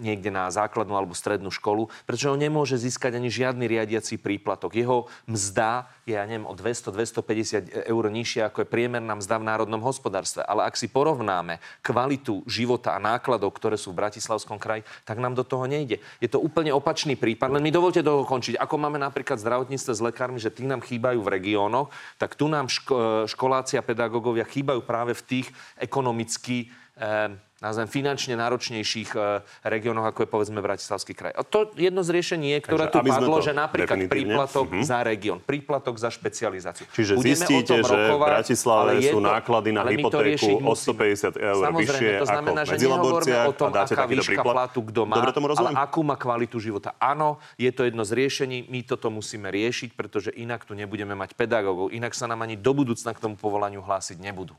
[0.00, 4.72] niekde na základnú alebo strednú školu, pretože on nemôže získať ani žiadny riadiaci príplatok.
[4.72, 9.82] Jeho mzda je, ja neviem, o 200-250 eur nižšia, ako je priemerná mzda v národnom
[9.84, 10.40] hospodárstve.
[10.48, 15.36] Ale ak si porovnáme kvalitu života a nákladov, ktoré sú v Bratislavskom kraji, tak nám
[15.36, 16.00] do toho nejde.
[16.22, 17.52] Je to úplne opačný prípad.
[17.52, 18.56] Len mi dovolte to končiť.
[18.56, 22.70] Ako máme napríklad zdravotníctve s lekármi, že tí nám chýbajú v regiónoch, tak tu nám
[22.70, 30.12] ško- školáci a pedagógovia chýbajú práve v tých ekonomicky eh, nazvem, finančne náročnejších e, regiónoch,
[30.12, 31.32] ako je povedzme Bratislavský kraj.
[31.32, 34.84] A to jedno z riešení je, ktoré tu padlo, že napríklad príplatok uh-huh.
[34.84, 36.84] za región, príplatok za špecializáciu.
[36.92, 42.08] Čiže Budeme zistíte, že v Bratislave sú to, náklady na hypotéku o 150 eur vyššie
[42.20, 45.16] to znamená, ako že nehovoríme o tom, aká výška platu kto má,
[45.56, 46.92] ale akú má kvalitu života.
[47.00, 51.36] Áno, je to jedno z riešení, my toto musíme riešiť, pretože inak tu nebudeme mať
[51.36, 54.56] pedagógov, inak sa nám ani do budúcna k tomu povolaniu hlásiť nebudú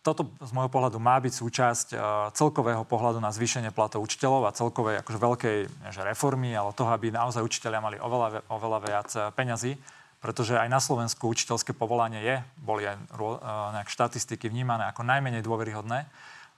[0.00, 2.00] toto z môjho pohľadu má byť súčasť uh,
[2.32, 5.56] celkového pohľadu na zvýšenie platov učiteľov a celkovej akože veľkej
[5.92, 9.76] že reformy, ale toho, aby naozaj učiteľia mali oveľa, oveľa viac e, peňazí,
[10.24, 15.44] pretože aj na Slovensku učiteľské povolanie je, boli aj uh, nejak štatistiky vnímané ako najmenej
[15.44, 16.08] dôveryhodné.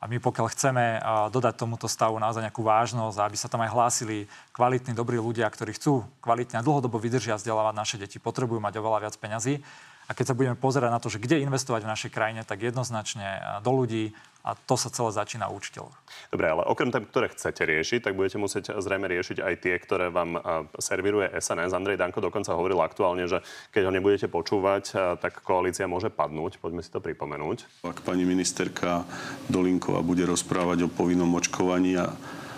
[0.03, 0.85] A my pokiaľ chceme
[1.31, 5.79] dodať tomuto stavu naozaj nejakú vážnosť, aby sa tam aj hlásili kvalitní, dobrí ľudia, ktorí
[5.79, 9.63] chcú kvalitne a dlhodobo vydržia vzdelávať naše deti, potrebujú mať oveľa viac peňazí,
[10.13, 13.41] a keď sa budeme pozerať na to, že kde investovať v našej krajine, tak jednoznačne
[13.65, 14.13] do ľudí
[14.45, 15.95] a to sa celé začína u učiteľov.
[16.29, 20.13] Dobre, ale okrem tém, ktoré chcete riešiť, tak budete musieť zrejme riešiť aj tie, ktoré
[20.13, 20.37] vám
[20.77, 21.73] serviruje SNS.
[21.73, 23.41] Andrej Danko dokonca hovoril aktuálne, že
[23.73, 26.59] keď ho nebudete počúvať, tak koalícia môže padnúť.
[26.59, 27.87] Poďme si to pripomenúť.
[27.87, 29.07] Ak pani ministerka
[29.49, 32.11] Dolinková bude rozprávať o povinnom očkovaní a,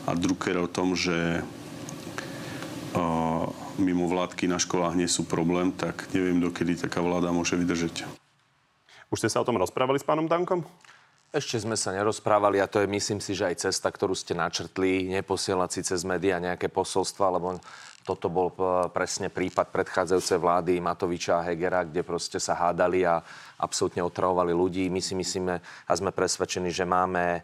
[0.08, 1.44] a Drucker o tom, že
[2.96, 8.06] mimo vládky na školách nie sú problém, tak neviem, dokedy taká vláda môže vydržať.
[9.10, 10.66] Už ste sa o tom rozprávali s pánom Dankom?
[11.34, 15.10] Ešte sme sa nerozprávali a to je, myslím si, že aj cesta, ktorú ste načrtli,
[15.18, 17.58] neposielať si cez médiá nejaké posolstva, lebo
[18.04, 23.24] toto bol e, presne prípad predchádzajúcej vlády Matoviča a Hegera, kde proste sa hádali a
[23.56, 24.92] absolútne otravovali ľudí.
[24.92, 27.40] My si myslíme a sme presvedčení, že máme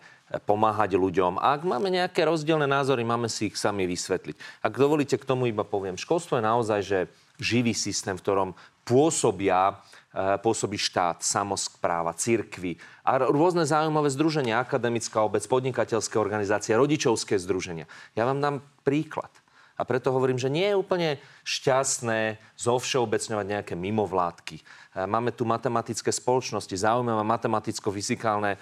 [0.46, 1.42] pomáhať ľuďom.
[1.42, 4.62] A ak máme nejaké rozdielne názory, máme si ich sami vysvetliť.
[4.62, 5.98] Ak dovolíte, k tomu iba poviem.
[5.98, 6.98] Školstvo je naozaj že
[7.40, 8.48] živý systém, v ktorom
[8.86, 9.80] pôsobia
[10.12, 17.88] e, pôsobí štát, samozpráva, cirkvy a rôzne zaujímavé združenia, akademická obec, podnikateľské organizácie, rodičovské združenia.
[18.12, 19.32] Ja vám dám príklad.
[19.80, 21.16] A preto hovorím, že nie je úplne
[21.50, 24.62] šťastné zovšeobecňovať nejaké mimovládky.
[24.90, 28.58] E, máme tu matematické spoločnosti, zaujímavé matematicko-fyzikálne e,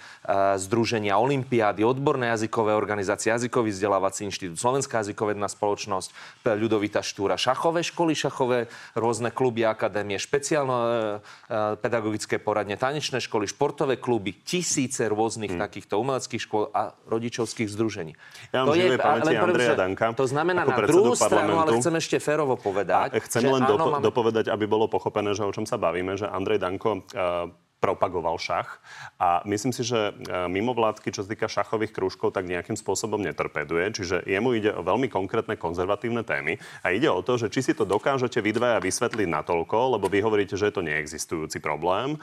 [0.61, 6.09] združenia, olimpiády, odborné jazykové organizácie, jazykový vzdelávací inštitút, Slovenská jazykovedná spoločnosť,
[6.49, 8.59] Ľudovita Štúra, šachové školy, šachové
[8.97, 15.61] rôzne kluby, akadémie, špeciálne e, pedagogické poradne, tanečné školy, športové kluby, tisíce rôznych hmm.
[15.61, 18.15] takýchto umeleckých škôl a rodičovských združení.
[18.55, 20.15] Ja to je, pamäti Andreja Danka.
[20.15, 22.78] To znamená na druhú stranu, ale chcem ešte férovo povedať.
[22.87, 24.05] A chcem len dopo- máme...
[24.05, 28.83] dopovedať, aby bolo pochopené, že o čom sa bavíme, že Andrej Danko uh, propagoval šach.
[29.17, 30.13] A myslím si, že e,
[30.51, 33.95] mimovládky, čo sa týka šachových krúžkov, tak nejakým spôsobom netorpeduje.
[33.95, 36.59] Čiže jemu ide o veľmi konkrétne konzervatívne témy.
[36.83, 40.19] A ide o to, že či si to dokážete vy dvaja vysvetliť natoľko, lebo vy
[40.19, 42.17] hovoríte, že je to neexistujúci problém, e,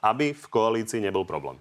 [0.00, 1.60] aby v koalícii nebol problém.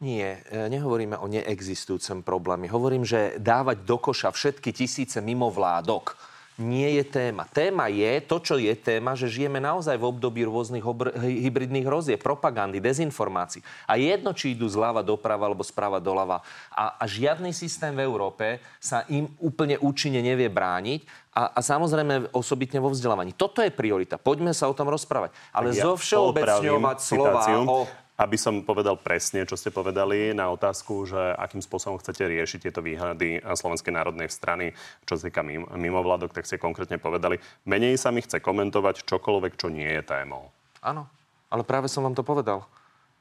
[0.00, 2.72] Nie, nehovoríme o neexistujúcom probléme.
[2.72, 6.16] Hovorím, že dávať do koša všetky tisíce mimovládok,
[6.60, 7.48] nie je téma.
[7.48, 12.20] Téma je, to, čo je téma, že žijeme naozaj v období rôznych obr- hybridných hrozie,
[12.20, 13.64] propagandy, dezinformácií.
[13.88, 16.44] A jedno, či idú zľava doprava alebo správa doľava.
[16.70, 21.32] A, a žiadny systém v Európe sa im úplne účinne nevie brániť.
[21.32, 23.32] A, a samozrejme osobitne vo vzdelávaní.
[23.32, 24.20] Toto je priorita.
[24.20, 25.32] Poďme sa o tom rozprávať.
[25.54, 27.86] Ale ja zo všeobecňovať slova o
[28.20, 32.84] aby som povedal presne, čo ste povedali na otázku, že akým spôsobom chcete riešiť tieto
[32.84, 34.76] výhrady Slovenskej národnej strany,
[35.08, 35.40] čo sa týka
[35.72, 40.52] mimovládok, tak ste konkrétne povedali, menej sa mi chce komentovať čokoľvek, čo nie je témou.
[40.84, 41.08] Áno,
[41.48, 42.68] ale práve som vám to povedal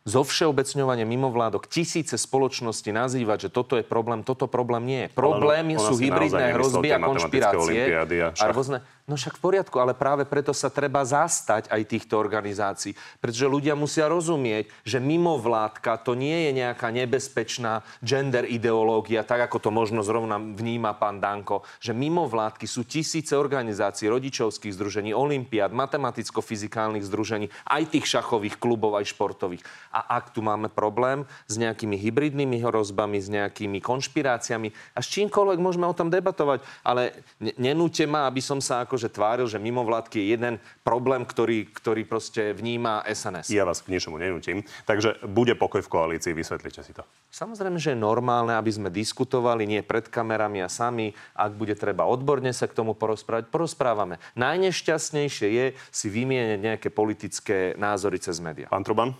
[0.08, 5.10] zo všeobecňovania mimovládok tisíce spoločností nazývať, že toto je problém, toto problém nie je.
[5.14, 7.82] Problémy sú hybridné hrozby a konšpirácie.
[7.94, 8.82] A, a rôzne...
[9.10, 12.94] No však v poriadku, ale práve preto sa treba zastať aj týchto organizácií.
[13.18, 19.58] Pretože ľudia musia rozumieť, že mimovládka to nie je nejaká nebezpečná gender ideológia, tak ako
[19.58, 27.02] to možno zrovna vníma pán Danko, že mimovládky sú tisíce organizácií, rodičovských združení, olimpiád, matematicko-fyzikálnych
[27.02, 29.66] združení, aj tých šachových klubov, aj športových.
[29.90, 35.58] A ak tu máme problém s nejakými hybridnými hrozbami, s nejakými konšpiráciami a s čímkoľvek
[35.58, 37.26] môžeme o tom debatovať, ale
[37.58, 42.52] nenúte ma, aby som sa akože tváril, že mimovládky je jeden problém, ktorý, ktorý proste
[42.52, 43.48] vníma SNS.
[43.48, 44.68] Ja vás k niečomu nenútim.
[44.84, 47.08] Takže bude pokoj v koalícii, vysvetlite si to.
[47.32, 51.16] Samozrejme, že je normálne, aby sme diskutovali nie pred kamerami a sami.
[51.32, 54.20] Ak bude treba odborne sa k tomu porozprávať, porozprávame.
[54.36, 58.68] Najnešťastnejšie je si vymieňať nejaké politické názory cez médiá.
[58.68, 59.16] Pán Truban?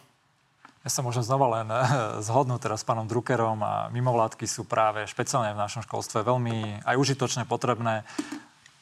[0.84, 1.68] Ja sa môžem znova len
[2.24, 6.96] zhodnúť teraz s pánom Druckerom a mimovládky sú práve špeciálne v našom školstve veľmi aj
[6.96, 8.08] užitočné, potrebné.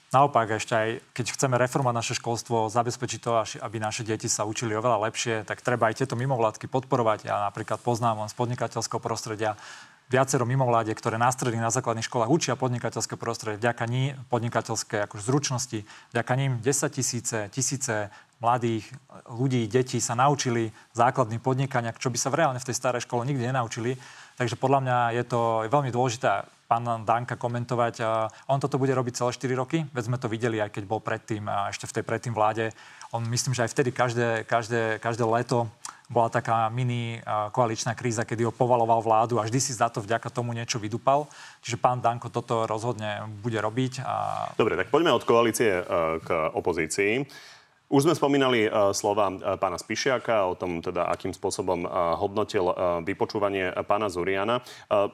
[0.08, 4.72] Naopak, ešte aj keď chceme reformovať naše školstvo, zabezpečiť to, aby naše deti sa učili
[4.72, 7.28] oveľa lepšie, tak treba aj tieto mimovládky podporovať.
[7.28, 9.60] Ja napríklad poznám z podnikateľského prostredia
[10.08, 13.60] viacero mimovláde, ktoré na stredných, na základných školách učia podnikateľské prostredie.
[13.60, 15.80] Vďaka ní podnikateľské akože zručnosti,
[16.16, 18.08] vďaka ním 10 tisíce, tisíce
[18.40, 18.88] mladých
[19.28, 23.28] ľudí, detí sa naučili základný podnikania, čo by sa v reálne v tej starej škole
[23.28, 24.00] nikdy nenaučili.
[24.38, 28.06] Takže podľa mňa je to veľmi dôležité pán Danka komentovať.
[28.46, 31.50] On toto bude robiť celé 4 roky, veď sme to videli aj keď bol predtým,
[31.74, 32.70] ešte v tej predtým vláde.
[33.16, 35.66] On myslím, že aj vtedy každé, každé, každé leto
[36.08, 37.18] bola taká mini
[37.52, 41.26] koaličná kríza, kedy ho povaloval vládu a vždy si za to vďaka tomu niečo vydupal.
[41.66, 44.06] Čiže pán Danko toto rozhodne bude robiť.
[44.06, 44.16] A...
[44.54, 45.82] Dobre, tak poďme od koalície
[46.22, 47.26] k opozícii.
[47.88, 52.68] Už sme spomínali uh, slova uh, pána Spišiaka o tom, teda, akým spôsobom uh, hodnotil
[52.68, 54.60] uh, vypočúvanie pána Zuriana.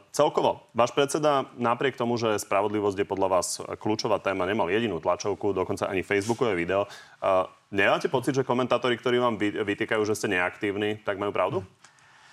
[0.09, 5.53] Celkovo, váš predseda, napriek tomu, že spravodlivosť je podľa vás kľúčová téma, nemal jedinú tlačovku,
[5.53, 6.89] dokonca ani facebookové video.
[7.21, 11.59] Uh, nemáte pocit, že komentátori, ktorí vám vy, vytýkajú, že ste neaktívni, tak majú pravdu?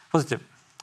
[0.08, 0.40] Pozrite,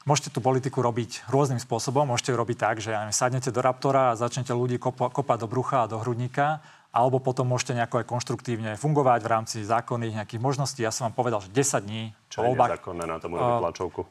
[0.07, 2.07] Môžete tú politiku robiť rôznym spôsobom.
[2.07, 5.83] Môžete ju robiť tak, že sadnete do Raptora a začnete ľudí kopa, kopať do brucha
[5.83, 10.81] a do hrudníka alebo potom môžete nejako aj konštruktívne fungovať v rámci zákonných nejakých možností.
[10.81, 14.01] Ja som vám povedal, že 10 dní Čo je nezákonné na tom urobiť uh, tlačovku?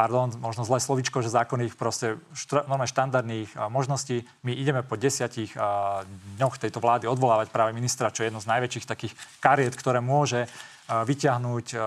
[0.00, 4.24] Pardon, možno zlé slovičko, že zákonných proste štr- normálne štandardných uh, možností.
[4.40, 6.02] My ideme po desiatich uh,
[6.40, 9.12] dňoch tejto vlády odvolávať práve ministra, čo je jedno z najväčších takých
[9.44, 11.84] kariet, ktoré môže uh, vyťahnuť uh,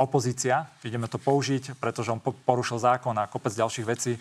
[0.00, 0.64] opozícia.
[0.80, 4.16] Ideme to použiť, pretože on po- porušil zákon a kopec ďalších vecí.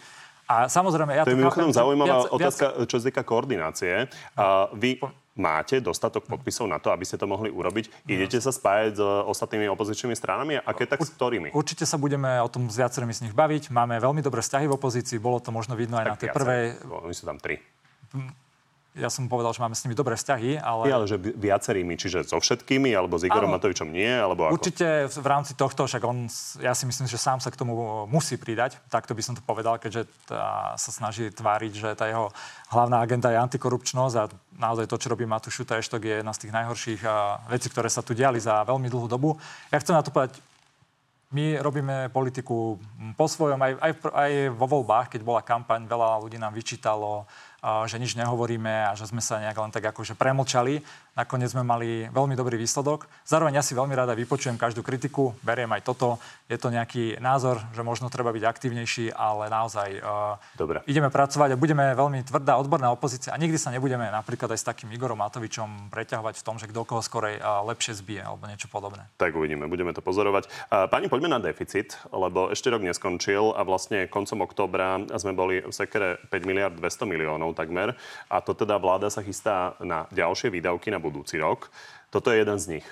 [0.46, 2.88] A samozrejme, ja to je mimochodom zaujímavá viac, otázka, viac...
[2.90, 4.06] čo sa týka koordinácie.
[4.38, 5.02] A vy
[5.36, 8.06] máte dostatok podpisov na to, aby ste to mohli urobiť?
[8.06, 10.62] Idete sa spájať s ostatnými opozičnými stranami?
[10.62, 11.50] A keď tak s ktorými?
[11.52, 13.74] Určite sa budeme o tom s viacerými z nich baviť.
[13.74, 15.18] Máme veľmi dobré vzťahy v opozícii.
[15.18, 16.64] Bolo to možno vidno aj tak na tej prvej...
[17.04, 17.58] Oni sú tam tri
[18.96, 20.88] ja som povedal, že máme s nimi dobré vzťahy, ale...
[20.88, 24.56] Ja, ale že viacerými, čiže so všetkými, alebo s Igorom Matovičom nie, alebo ako?
[24.56, 26.32] Určite v rámci tohto, však on,
[26.64, 27.76] ja si myslím, že sám sa k tomu
[28.08, 32.32] musí pridať, takto by som to povedal, keďže tá, sa snaží tváriť, že tá jeho
[32.72, 36.56] hlavná agenda je antikorupčnosť a naozaj to, čo robí Matúš Šutajštok, je jedna z tých
[36.56, 37.02] najhorších
[37.52, 39.36] vecí, ktoré sa tu diali za veľmi dlhú dobu.
[39.76, 40.40] Ja chcem na to povedať
[41.36, 42.80] my robíme politiku
[43.20, 47.28] po svojom, aj, aj, aj vo voľbách, keď bola kampaň, veľa ľudí nám vyčítalo,
[47.90, 50.86] že nič nehovoríme a že sme sa nejak len tak akože premlčali.
[51.16, 53.08] Nakoniec sme mali veľmi dobrý výsledok.
[53.24, 56.20] Zároveň ja si veľmi rada vypočujem každú kritiku, beriem aj toto.
[56.52, 60.84] Je to nejaký názor, že možno treba byť aktívnejší, ale naozaj uh, Dobre.
[60.86, 64.68] ideme pracovať a budeme veľmi tvrdá odborná opozícia a nikdy sa nebudeme napríklad aj s
[64.68, 68.68] takým Igorom Matovičom preťahovať v tom, že kto koho skorej uh, lepšie zbije alebo niečo
[68.68, 69.08] podobné.
[69.16, 70.52] Tak uvidíme, budeme to pozorovať.
[70.68, 75.64] Uh, pani, poďme na deficit, lebo ešte rok neskončil a vlastne koncom oktobra sme boli
[75.64, 77.96] v sekere 5 miliard 200 miliónov takmer
[78.28, 81.72] a to teda vláda sa chystá na ďalšie výdavky na budúci rok.
[82.12, 82.88] Toto je jeden z nich.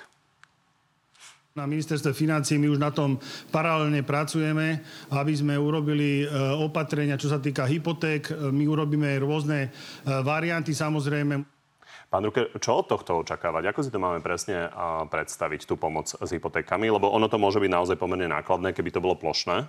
[1.54, 3.14] Na ministerstve financí my už na tom
[3.54, 4.82] paralelne pracujeme,
[5.14, 8.26] aby sme urobili e, opatrenia, čo sa týka hypoték.
[8.26, 11.46] E, my urobíme rôzne e, varianty samozrejme.
[12.10, 13.70] Pán Ruker, čo od tohto očakávať?
[13.70, 14.66] Ako si to máme presne
[15.10, 16.90] predstaviť, tú pomoc s hypotékami?
[16.90, 19.66] Lebo ono to môže byť naozaj pomerne nákladné, keby to bolo plošné.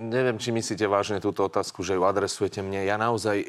[0.00, 2.88] Neviem, či myslíte vážne túto otázku, že ju adresujete mne.
[2.88, 3.46] Ja naozaj e,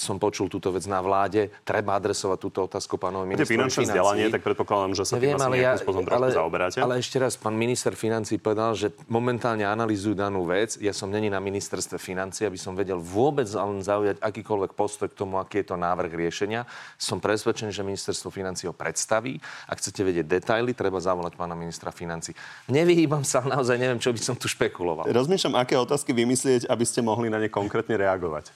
[0.00, 1.52] som počul túto vec na vláde.
[1.60, 5.56] Treba adresovať túto otázku pánovi ministrovi finančné vzdelanie, tak predpokladám, že sa tým asi ale
[5.60, 6.78] ja, spôsobom trošku ale, zaoberáte.
[6.80, 10.80] Ale ešte raz, pán minister financí povedal, že momentálne analizujú danú vec.
[10.80, 15.20] Ja som není na ministerstve financí, aby som vedel vôbec len zaujať akýkoľvek postoj k
[15.20, 16.64] tomu, aký je to návrh riešenia.
[16.96, 19.36] Som presvedčený, že ministerstvo financí ho predstaví.
[19.68, 22.32] Ak chcete vedieť detaily, treba zavolať pána ministra financí.
[22.72, 25.04] Nevyhýbam sa, naozaj neviem, čo by som tu špekuloval.
[25.12, 28.54] Rozmýšľam, aké otázky vymyslieť, aby ste mohli na ne konkrétne reagovať?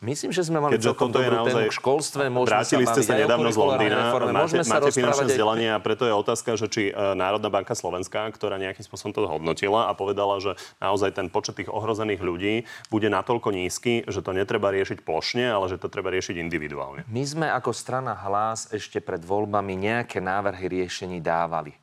[0.00, 2.22] Myslím, že sme mali Keďže celkom dobrú naozaj- tému k školstve.
[2.32, 4.32] Vrátili ste sa nedávno z Londýna, reforme.
[4.32, 5.30] máte, Môžeme máte finančné aj...
[5.36, 9.28] vzdelanie a preto je otázka, že či e, Národná banka Slovenská, ktorá nejakým spôsobom to
[9.28, 14.32] hodnotila a povedala, že naozaj ten počet tých ohrozených ľudí bude natoľko nízky, že to
[14.32, 17.04] netreba riešiť plošne, ale že to treba riešiť individuálne.
[17.04, 21.76] My sme ako strana Hlas ešte pred voľbami nejaké návrhy riešení dávali.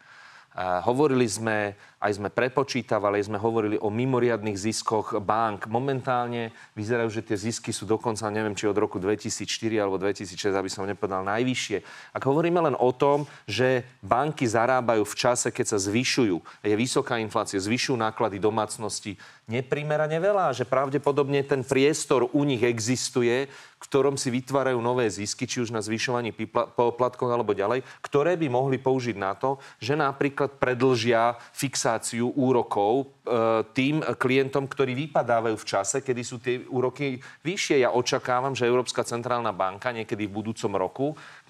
[0.57, 5.69] Hovorili sme, aj sme prepočítavali, sme hovorili o mimoriadných ziskoch bank.
[5.69, 9.45] Momentálne vyzerajú, že tie zisky sú dokonca, neviem, či od roku 2004
[9.77, 11.77] alebo 2006, aby som nepovedal, najvyššie.
[12.09, 17.21] Ak hovoríme len o tom, že banky zarábajú v čase, keď sa zvyšujú, je vysoká
[17.21, 19.13] inflácia, zvyšujú náklady domácnosti,
[19.47, 25.47] neprimerane veľa, že pravdepodobne ten priestor u nich existuje, v ktorom si vytvárajú nové zisky,
[25.47, 26.35] či už na zvyšovaní
[26.75, 33.63] poplatkoch alebo ďalej, ktoré by mohli použiť na to, že napríklad predlžia fixáciu úrokov e,
[33.71, 37.87] tým klientom, ktorí vypadávajú v čase, kedy sú tie úroky vyššie.
[37.87, 41.07] Ja očakávam, že Európska centrálna banka niekedy v budúcom roku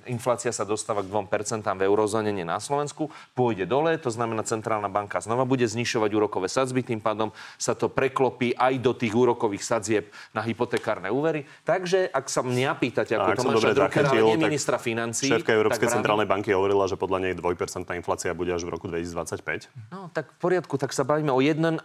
[0.08, 4.88] inflácia sa dostáva k 2% v eurozóne, nie na Slovensku, pôjde dole, to znamená centrálna
[4.88, 9.64] banka znova bude znišovať úrokové sadzby, tým pádom sa to preklopí aj do tých úrokových
[9.64, 11.44] sadzieb na hypotekárne úvery.
[11.68, 16.56] Takže ak sa mňa pýtate ako Tomáša Druckera, nie ministra financí, Šéfka Európskej centrálnej banky
[16.56, 19.68] hovorila, že podľa nej 2% inflácia bude až v roku 2025.
[19.92, 21.84] No, tak v poriadku, tak sa bavíme o 1,5,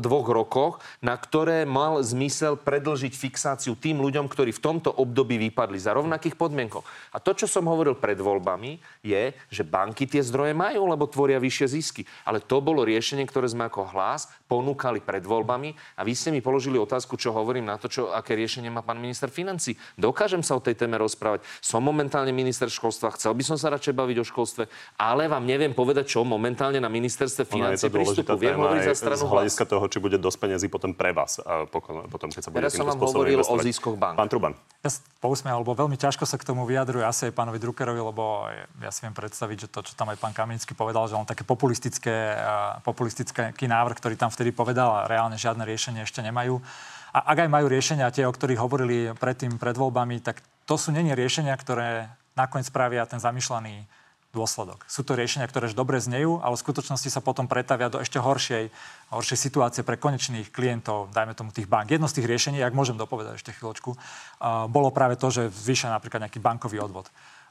[0.00, 5.78] dvoch rokoch, na ktoré mal zmysel predlžiť fixáciu tým ľuďom, ktorí v tomto období vypadli
[5.78, 6.84] za rovnakých podmienkoch.
[7.14, 11.40] A to, čo som hovoril pred voľbami, je, že banky tie zdroje majú, lebo tvoria
[11.42, 12.02] vyššie zisky.
[12.24, 16.42] Ale to bolo riešenie, ktoré sme ako hlas ponúkali pred voľbami a vy ste mi
[16.42, 19.78] položili otázku, čo hovorím na to, čo, aké riešenie má pán minister financí.
[19.94, 21.46] Dokážem sa o tej téme rozprávať.
[21.62, 24.66] Som momentálne minister školstva, chcel by som sa radšej baviť o školstve,
[24.98, 28.42] ale vám neviem povedať, čo momentálne na ministerstve financí dôležitá prístupu.
[28.42, 29.34] Viem hovoriť za stranu z hlas.
[29.38, 32.58] hľadiska toho, či bude dosť peniazí potom pre vás, a potom, potom keď sa bude
[32.66, 34.18] Teraz som vám hovoril o ziskoch bank.
[34.18, 34.58] Pán Truban.
[34.82, 38.46] Ja sa pousmial, lebo veľmi ťažko sa k tomu vyjadruje asi aj pánovi Druckerovi, lebo
[38.78, 41.42] ja si viem predstaviť, že to, čo tam aj pán Kamenický povedal, že on také
[41.42, 46.62] populistické, a populistický návrh, ktorý tam vtedy povedal reálne žiadne riešenie ešte nemajú.
[47.10, 50.94] A ak aj majú riešenia, tie, o ktorých hovorili predtým, pred voľbami, tak to sú
[50.94, 52.06] není riešenia, ktoré
[52.38, 53.82] nakoniec spravia ten zamýšľaný
[54.30, 54.86] dôsledok.
[54.86, 58.70] Sú to riešenia, ktoré dobre znejú, ale v skutočnosti sa potom pretavia do ešte horšej,
[59.10, 61.90] horšej situácie pre konečných klientov, dajme tomu tých bank.
[61.90, 65.90] Jedno z tých riešení, ak môžem dopovedať ešte chvíľočku, uh, bolo práve to, že zvýšia
[65.90, 67.10] napríklad nejaký bankový odvod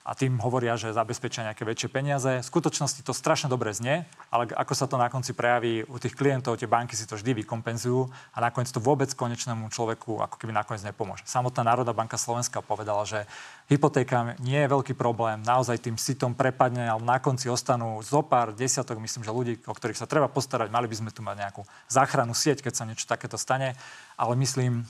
[0.10, 2.42] a tým hovoria, že zabezpečia nejaké väčšie peniaze.
[2.42, 6.18] V skutočnosti to strašne dobre znie, ale ako sa to na konci prejaví u tých
[6.18, 10.50] klientov, tie banky si to vždy vykompenzujú a nakoniec to vôbec konečnému človeku ako keby
[10.50, 11.30] nakoniec nepomôže.
[11.30, 13.30] Samotná Národná banka Slovenska povedala, že
[13.70, 18.58] hypotéka nie je veľký problém, naozaj tým sitom prepadne, ale na konci ostanú zo pár
[18.58, 21.62] desiatok, myslím, že ľudí, o ktorých sa treba postarať, mali by sme tu mať nejakú
[21.86, 23.78] záchranu sieť, keď sa niečo takéto stane,
[24.18, 24.90] ale myslím,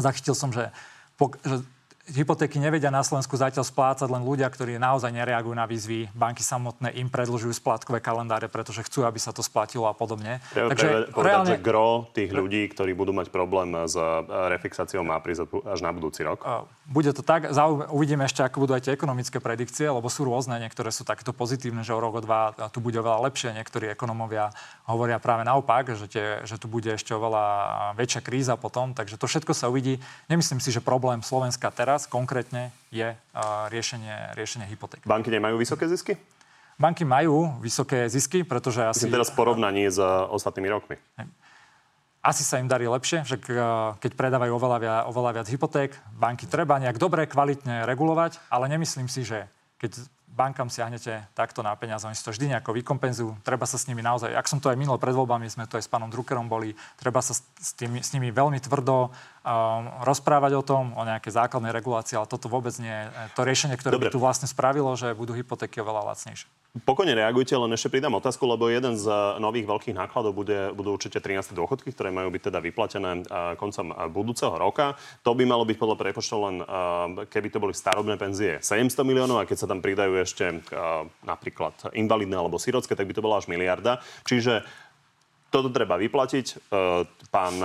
[0.00, 0.72] zachytil som, že,
[1.20, 1.60] po, že
[2.04, 6.12] hypotéky nevedia na Slovensku zatiaľ splácať len ľudia, ktorí naozaj nereagujú na výzvy.
[6.12, 10.44] Banky samotné im predlžujú splátkové kalendáre, pretože chcú, aby sa to splatilo a podobne.
[10.52, 11.50] Treba Takže povedať, reálne...
[11.56, 14.04] že gro tých ľudí, ktorí budú mať problém s eh,
[14.52, 16.44] refixáciou, má prísť až na budúci rok.
[16.84, 17.48] Bude to tak.
[17.88, 20.60] Uvidíme ešte, ako budú aj tie ekonomické predikcie, lebo sú rôzne.
[20.60, 23.56] Niektoré sú takéto pozitívne, že o rok, o dva tu bude oveľa lepšie.
[23.56, 24.52] Niektorí ekonomovia
[24.84, 27.44] hovoria práve naopak, že, tie, že tu bude ešte oveľa
[27.96, 28.92] väčšia kríza potom.
[28.92, 29.96] Takže to všetko sa uvidí.
[30.28, 33.14] Nemyslím si, že problém Slovenska teraz konkrétne je
[33.70, 35.06] riešenie, riešenie hypoték.
[35.06, 36.18] Banky nemajú vysoké zisky?
[36.74, 39.06] Banky majú vysoké zisky, pretože asi...
[39.06, 40.98] Myslím teraz porovnaní s ostatnými rokmi.
[42.24, 43.36] Asi sa im darí lepšie, že
[44.00, 49.06] keď predávajú oveľa viac, oveľa viac hypoték, banky treba nejak dobre, kvalitne regulovať, ale nemyslím
[49.06, 49.46] si, že
[49.78, 50.02] keď
[50.34, 53.38] bankám siahnete takto na peniaze, oni si to vždy nejako vykompenzujú.
[53.46, 55.86] Treba sa s nimi naozaj, ak som to aj minul pred voľbami, sme to aj
[55.86, 59.14] s pánom Druckerom boli, treba sa s, tými, s nimi veľmi tvrdo
[60.08, 63.04] rozprávať o tom, o nejakej základnej regulácii, ale toto vôbec nie je
[63.36, 64.08] to riešenie, ktoré Dobre.
[64.08, 66.48] by tu vlastne spravilo, že budú hypotéky oveľa lacnejšie.
[66.74, 69.06] Pokojne reagujte, len ešte pridám otázku, lebo jeden z
[69.38, 71.54] nových veľkých nákladov bude, budú určite 13.
[71.54, 73.22] dôchodky, ktoré majú byť teda vyplatené
[73.54, 74.98] koncom budúceho roka.
[75.22, 76.56] To by malo byť podľa prepočtov len,
[77.30, 80.66] keby to boli starobné penzie, 700 miliónov a keď sa tam pridajú ešte
[81.22, 84.02] napríklad invalidné alebo sirocké, tak by to bola až miliarda.
[84.26, 84.66] Čiže
[85.54, 86.66] toto treba vyplatiť.
[87.30, 87.56] Pán,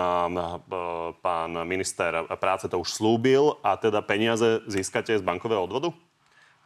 [1.26, 5.90] pán minister práce to už slúbil a teda peniaze získate z bankového odvodu?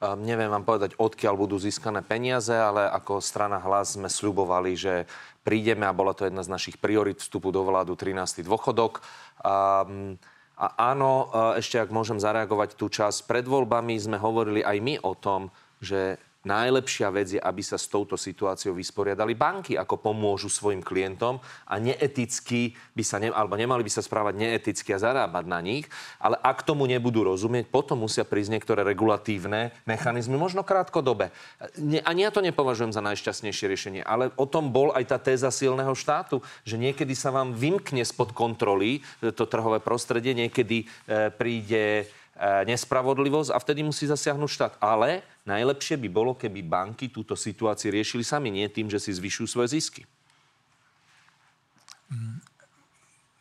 [0.04, 5.08] Um, neviem vám povedať, odkiaľ budú získané peniaze, ale ako strana hlas sme sľubovali, že
[5.48, 8.44] prídeme a bola to jedna z našich priorit vstupu do vládu 13.
[8.44, 9.00] dôchodok.
[9.40, 10.20] Um,
[10.60, 15.16] a áno, ešte ak môžem zareagovať tú čas, pred voľbami sme hovorili aj my o
[15.18, 15.50] tom,
[15.80, 21.40] že najlepšia vec je, aby sa s touto situáciou vysporiadali banky, ako pomôžu svojim klientom
[21.68, 25.88] a neeticky by sa, ne, alebo nemali by sa správať neeticky a zarábať na nich,
[26.20, 31.32] ale ak tomu nebudú rozumieť, potom musia prísť niektoré regulatívne mechanizmy, možno krátkodobé.
[31.80, 35.48] Ne, ani ja to nepovažujem za najšťastnejšie riešenie, ale o tom bol aj tá téza
[35.50, 42.12] silného štátu, že niekedy sa vám vymkne spod kontroly to trhové prostredie, niekedy e, príde
[42.42, 44.74] nespravodlivosť a vtedy musí zasiahnuť štát.
[44.82, 49.48] Ale najlepšie by bolo, keby banky túto situáciu riešili sami, nie tým, že si zvyšujú
[49.48, 50.02] svoje zisky.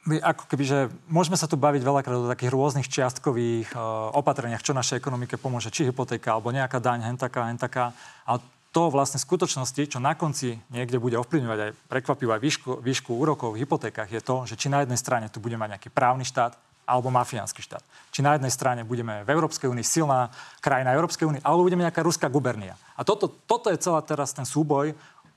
[0.03, 4.59] My ako keby, že môžeme sa tu baviť veľakrát o takých rôznych čiastkových uh, opatreniach,
[4.59, 7.95] čo našej ekonomike pomôže, či hypotéka, alebo nejaká daň, hentaká, hentaká.
[8.27, 8.43] Ale
[8.75, 13.15] to vlastne v skutočnosti, čo na konci niekde bude ovplyvňovať aj prekvapivo aj výšku, výšku
[13.15, 16.25] úrokov v hypotékach, je to, že či na jednej strane tu bude mať nejaký právny
[16.27, 16.57] štát,
[16.87, 17.83] alebo mafiánsky štát.
[18.11, 20.29] Či na jednej strane budeme v Európskej únii silná
[20.59, 22.77] krajina Európskej únie, alebo budeme nejaká ruská gubernia.
[22.99, 24.93] A toto, toto je celá teraz ten súboj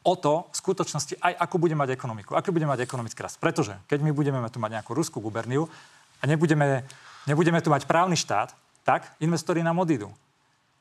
[0.06, 3.42] o to v skutočnosti aj ako budeme mať ekonomiku, aký budeme mať ekonomický rast.
[3.42, 5.66] Pretože keď my budeme tu mať nejakú ruskú guberniu
[6.22, 6.86] a nebudeme,
[7.26, 8.54] nebudeme tu mať právny štát,
[8.86, 10.14] tak investori nám odídu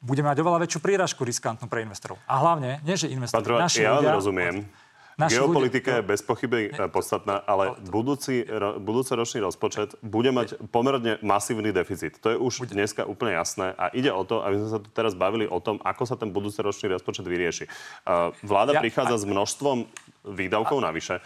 [0.05, 2.21] budeme mať oveľa väčšiu príražku riskantnú pre investorov.
[2.29, 4.13] A hlavne, nie že investori, Patro, naši ja ľudia...
[4.13, 4.69] rozumiem.
[5.15, 6.01] Naši Geopolitika ľudia...
[6.03, 11.71] je bez pochyby ne, podstatná, ale budúci, ro, budúci ročný rozpočet bude mať pomerne masívny
[11.71, 12.19] deficit.
[12.19, 12.75] To je už bude.
[12.75, 15.79] dneska úplne jasné a ide o to, aby sme sa tu teraz bavili o tom,
[15.87, 17.71] ako sa ten budúci ročný rozpočet vyrieši.
[18.43, 19.23] Vláda ja, prichádza a...
[19.23, 19.87] s množstvom
[20.35, 20.91] výdavkov a...
[20.91, 21.23] navyše.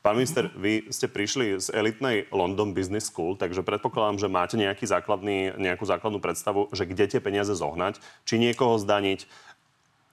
[0.00, 4.88] Pán minister, vy ste prišli z elitnej London Business School, takže predpokladám, že máte nejaký
[4.88, 9.28] základný, nejakú základnú predstavu, že kde tie peniaze zohnať, či niekoho zdaniť.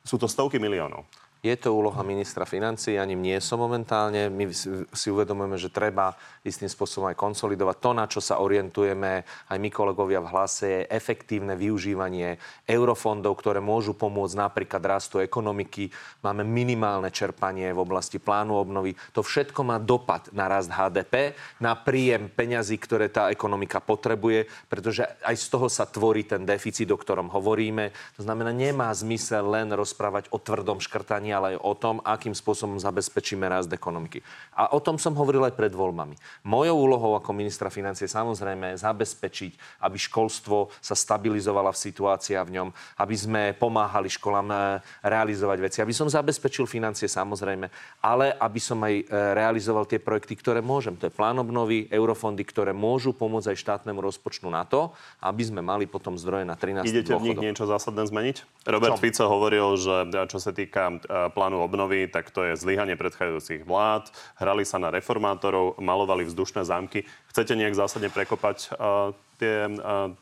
[0.03, 1.07] Sú to stovky miliónov.
[1.47, 4.27] Je to úloha ministra financí, ani nie som momentálne.
[4.27, 4.51] My
[4.91, 6.11] si uvedomujeme, že treba
[6.43, 10.91] istým spôsobom aj konsolidovať to, na čo sa orientujeme aj my kolegovia v hlase, je
[10.91, 12.35] efektívne využívanie
[12.67, 15.87] eurofondov, ktoré môžu pomôcť napríklad rastu ekonomiky.
[16.19, 18.99] Máme minimálne čerpanie v oblasti plánu obnovy.
[19.15, 21.31] To všetko má dopad na rast HDP,
[21.63, 26.91] na príjem peňazí, ktoré tá ekonomika potrebuje, pretože aj z toho sa tvorí ten deficit,
[26.91, 27.95] o ktorom hovoríme.
[28.19, 32.81] To znamená, nemá zmysel len rozprávať o tvrdom škrtaní ale aj o tom, akým spôsobom
[32.81, 34.25] zabezpečíme rast ekonomiky.
[34.57, 36.17] A o tom som hovoril aj pred voľbami.
[36.49, 42.69] Mojou úlohou ako ministra financie samozrejme zabezpečiť, aby školstvo sa stabilizovala v situácii v ňom,
[43.03, 44.57] aby sme pomáhali školám e,
[45.03, 47.67] realizovať veci, aby som zabezpečil financie samozrejme,
[47.99, 49.03] ale aby som aj e,
[49.35, 50.95] realizoval tie projekty, ktoré môžem.
[50.97, 55.59] To je plán obnovy, eurofondy, ktoré môžu pomôcť aj štátnemu rozpočtu na to, aby sme
[55.59, 57.21] mali potom zdroje na 13 Idete dôchodov.
[57.21, 58.67] v nich niečo zásadné zmeniť?
[58.67, 58.95] Robert?
[58.97, 59.95] Fico hovoril, že
[60.31, 60.97] čo sa týka
[61.33, 64.09] plánu obnovy, tak to je zlyhanie predchádzajúcich vlád.
[64.37, 67.05] Hrali sa na reformátorov, malovali vzdušné zámky.
[67.33, 69.11] Chcete nejak zásadne prekopať uh,
[69.41, 70.13] tie uh,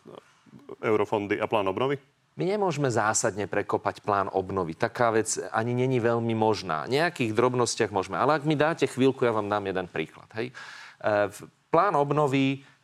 [0.80, 2.00] eurofondy a plán obnovy?
[2.36, 4.76] My nemôžeme zásadne prekopať plán obnovy.
[4.76, 6.84] Taká vec ani není veľmi možná.
[6.84, 8.20] Nejakých drobnostiach môžeme.
[8.20, 10.28] Ale ak mi dáte chvíľku, ja vám dám jeden príklad.
[10.36, 10.52] Hej.
[10.52, 11.32] E,
[11.72, 12.75] plán obnovy Eh,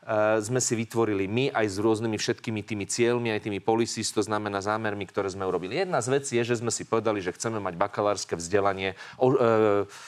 [0.41, 4.57] sme si vytvorili my aj s rôznymi všetkými tými cieľmi, aj tými policies, to znamená
[4.57, 5.77] zámermi, ktoré sme urobili.
[5.77, 9.35] Jedna z vecí je, že sme si povedali, že chceme mať bakalárske vzdelanie o, e,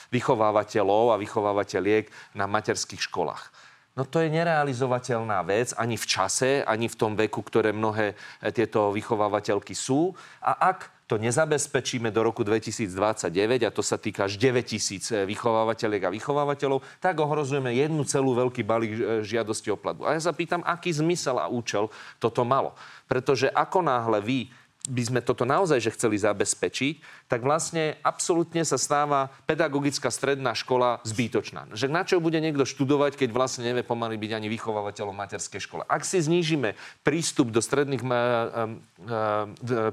[0.10, 3.54] vychovávateľov a vychovávateľiek na materských školách.
[3.94, 8.50] No to je nerealizovateľná vec ani v čase, ani v tom veku, ktoré mnohé eh,
[8.50, 10.18] tieto vychovávateľky sú.
[10.42, 15.28] A ak to nezabezpečíme do roku 2029, a to sa týka až 9 tisíc eh,
[15.28, 20.08] vychovávateľiek a vychovávateľov, tak ohrozujeme jednu celú veľký balík eh, žiadosti o platbu.
[20.08, 22.74] A ja sa pýtam, aký zmysel a účel toto malo.
[23.06, 24.40] Pretože ako náhle vy
[24.84, 31.00] by sme toto naozaj že chceli zabezpečiť, tak vlastne absolútne sa stáva pedagogická stredná škola
[31.08, 31.72] zbytočná.
[31.72, 35.88] Že na čo bude niekto študovať, keď vlastne nevie pomaly byť ani vychovávateľom materskej škole.
[35.88, 36.76] Ak si znížime
[37.08, 38.04] prístup do stredných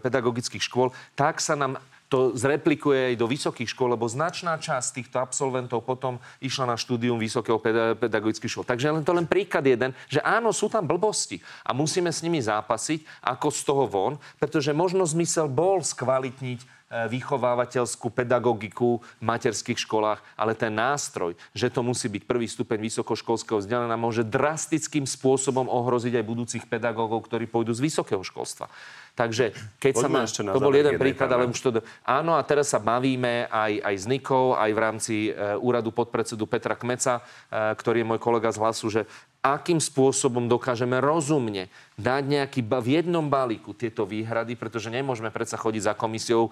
[0.02, 1.78] pedagogických škôl, tak sa nám
[2.10, 7.22] to zreplikuje aj do vysokých škôl, lebo značná časť týchto absolventov potom išla na štúdium
[7.22, 7.62] vysokého
[7.96, 8.66] pedagogických škôl.
[8.66, 12.42] Takže len to len príklad jeden, že áno, sú tam blbosti a musíme s nimi
[12.42, 19.78] zápasiť, ako z toho von, pretože možno zmysel bol skvalitniť E, vychovávateľskú pedagogiku v materských
[19.78, 25.70] školách, ale ten nástroj, že to musí byť prvý stupeň vysokoškolského vzdelania, môže drastickým spôsobom
[25.70, 28.66] ohroziť aj budúcich pedagógov, ktorí pôjdu z vysokého školstva.
[29.20, 29.44] Takže
[29.76, 30.56] keď Poďme sa má...
[30.56, 31.68] To bol jeden príklad, ale už to...
[32.08, 36.48] Áno, a teraz sa bavíme aj, aj s Nikou, aj v rámci e, úradu podpredsedu
[36.48, 37.22] Petra Kmeca, e,
[37.76, 39.04] ktorý je môj kolega z hlasu, že
[39.40, 45.92] akým spôsobom dokážeme rozumne dať nejaký v jednom balíku tieto výhrady, pretože nemôžeme predsa chodiť
[45.92, 46.50] za komisiou e,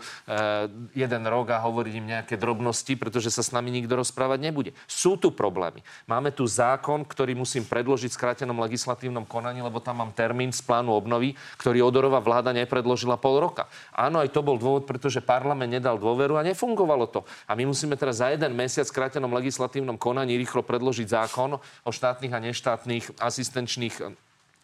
[0.92, 4.76] jeden rok a hovoriť im nejaké drobnosti, pretože sa s nami nikto rozprávať nebude.
[4.84, 5.80] Sú tu problémy.
[6.04, 10.60] Máme tu zákon, ktorý musím predložiť v skrátenom legislatívnom konaní, lebo tam mám termín z
[10.60, 13.72] plánu obnovy, ktorý odorová vláda nepredložila pol roka.
[13.96, 17.20] Áno, aj to bol dôvod, pretože parlament nedal dôveru a nefungovalo to.
[17.48, 21.90] A my musíme teraz za jeden mesiac v skrátenom legislatívnom konaní rýchlo predložiť zákon o
[21.90, 22.77] štátnych a neštátnych
[23.18, 23.96] asistenčných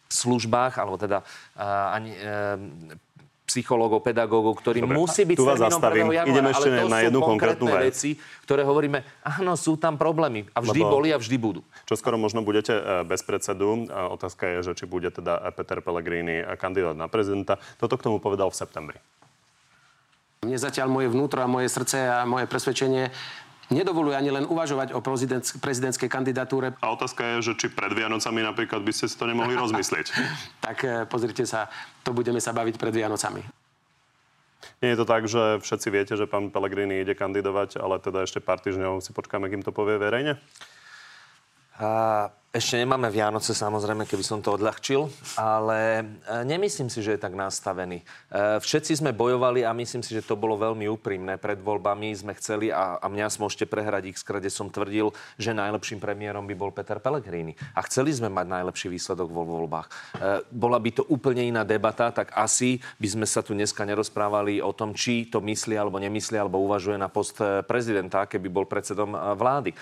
[0.05, 2.55] službách, alebo teda uh, ani, uh,
[3.45, 6.09] psychológov, pedagógov, ktorí Dobre, musí byť tu vás zastavím.
[6.09, 7.93] januára, Idem ešte ale to na jednu konkrétnu vec.
[7.93, 11.61] veci, ktoré hovoríme, áno, sú tam problémy a vždy Lebo boli a vždy budú.
[11.85, 13.85] Čo skoro možno budete bez predsedu.
[13.87, 17.61] Otázka je, že či bude teda Peter Pellegrini kandidát na prezidenta.
[17.77, 18.97] Toto k tomu povedal v septembri.
[20.41, 23.13] Mne zatiaľ moje vnútro a moje srdce a moje presvedčenie
[23.73, 24.99] nedovoluje ani len uvažovať o
[25.61, 26.77] prezidentskej kandidatúre.
[26.81, 30.07] A otázka je, že či pred Vianocami napríklad by ste si to nemohli rozmyslieť.
[30.65, 31.69] tak eh, pozrite sa,
[32.05, 33.41] to budeme sa baviť pred Vianocami.
[34.81, 38.41] Nie je to tak, že všetci viete, že pán Pellegrini ide kandidovať, ale teda ešte
[38.41, 40.41] pár týždňov si počkáme, kým to povie verejne?
[41.79, 47.23] A ešte nemáme Vianoce, samozrejme, keby som to odľahčil, ale e, nemyslím si, že je
[47.27, 47.99] tak nastavený.
[47.99, 48.03] E,
[48.63, 51.35] všetci sme bojovali a myslím si, že to bolo veľmi úprimné.
[51.35, 55.99] Pred voľbami sme chceli, a, a mňa môžete prehrať x kde som tvrdil, že najlepším
[55.99, 57.59] premiérom by bol Peter Pellegrini.
[57.75, 59.87] A chceli sme mať najlepší výsledok vo voľbách.
[59.91, 64.63] E, bola by to úplne iná debata, tak asi by sme sa tu dneska nerozprávali
[64.63, 67.35] o tom, či to myslí alebo nemyslí, alebo uvažuje na post
[67.67, 69.75] prezidenta, keby bol predsedom vlády.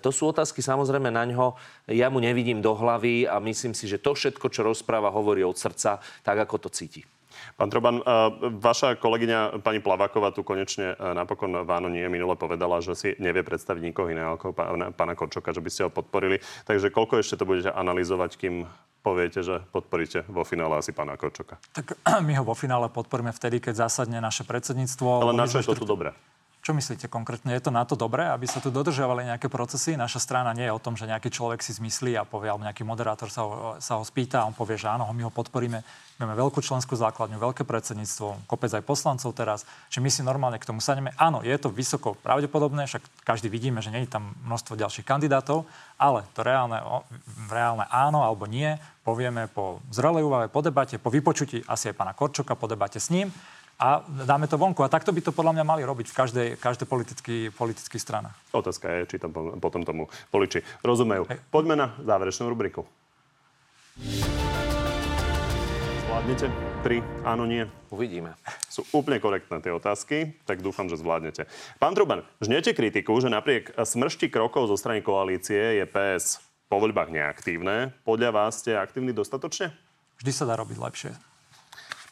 [0.00, 1.60] To sú otázky samozrejme na ňo.
[1.92, 5.58] Ja mu nevidím do hlavy a myslím si, že to všetko, čo rozpráva, hovorí od
[5.58, 7.02] srdca, tak ako to cíti.
[7.58, 8.04] Pán Troban, eh,
[8.62, 13.42] vaša kolegyňa pani Plaváková tu konečne eh, napokon Váno nie minule povedala, že si nevie
[13.42, 16.38] predstaviť nikoho iného ako pána, pána Korčoka, že by ste ho podporili.
[16.66, 18.66] Takže koľko ešte to budete analyzovať, kým
[19.04, 21.60] poviete, že podporíte vo finále asi pána Korčoka?
[21.74, 25.26] Tak my ho vo finále podporíme vtedy, keď zásadne naše predsedníctvo.
[25.26, 26.14] Ale na čo je to tu dobré?
[26.64, 27.52] Čo myslíte konkrétne?
[27.52, 30.00] Je to na to dobré, aby sa tu dodržiavali nejaké procesy?
[30.00, 32.88] Naša strana nie je o tom, že nejaký človek si zmyslí a povie, alebo nejaký
[32.88, 35.84] moderátor sa ho, sa ho spýta a on povie, že áno, my ho podporíme.
[36.16, 39.68] Máme veľkú členskú základňu, veľké predsedníctvo, kopec aj poslancov teraz.
[39.92, 41.12] Či my si normálne k tomu sadneme.
[41.20, 45.68] Áno, je to vysoko pravdepodobné, však každý vidíme, že nie je tam množstvo ďalších kandidátov,
[46.00, 46.80] ale to reálne,
[47.52, 48.72] reálne áno alebo nie
[49.04, 53.12] povieme po zrelej úvahe, po debate, po vypočutí asi aj pána Korčoka, po debate s
[53.12, 53.28] ním
[53.78, 54.82] a dáme to vonku.
[54.86, 58.30] A takto by to podľa mňa mali robiť v každej, každej politický, politický strana.
[58.54, 61.26] Otázka je, či tam potom tomu poliči rozumejú.
[61.26, 61.42] Hej.
[61.50, 62.86] Poďme na záverečnú rubriku.
[66.06, 66.46] Zvládnete?
[66.86, 67.66] Tri, áno, nie.
[67.90, 68.38] Uvidíme.
[68.70, 71.50] Sú úplne korektné tie otázky, tak dúfam, že zvládnete.
[71.82, 76.38] Pán Truban, žniete kritiku, že napriek smršti krokov zo strany koalície je PS
[76.70, 77.90] po voľbách neaktívne.
[78.06, 79.74] Podľa vás ste aktívni dostatočne?
[80.22, 81.33] Vždy sa dá robiť lepšie.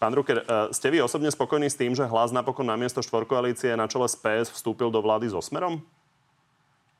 [0.03, 3.79] Pán Ruker, e, ste vy osobne spokojní s tým, že hlas napokon na miesto štvorkoalície
[3.79, 5.79] na čele s PS vstúpil do vlády so Smerom?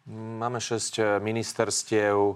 [0.07, 2.35] Máme šesť e, ministerstiev, e,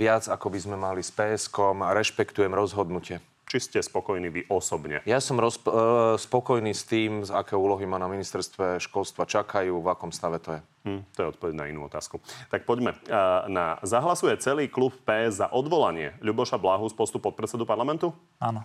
[0.00, 3.20] viac ako by sme mali s PSK a rešpektujem rozhodnutie.
[3.44, 5.04] Či ste spokojní vy osobne?
[5.04, 9.74] Ja som roz, uh, spokojný s tým, z aké úlohy ma na ministerstve školstva čakajú,
[9.74, 10.60] v akom stave to je.
[10.86, 12.22] Hm, to je odpoveď na inú otázku.
[12.46, 12.94] Tak poďme.
[13.10, 18.14] Uh, na, zahlasuje celý klub PS za odvolanie Ľuboša Blahu z postu podpredsedu parlamentu?
[18.38, 18.62] Áno.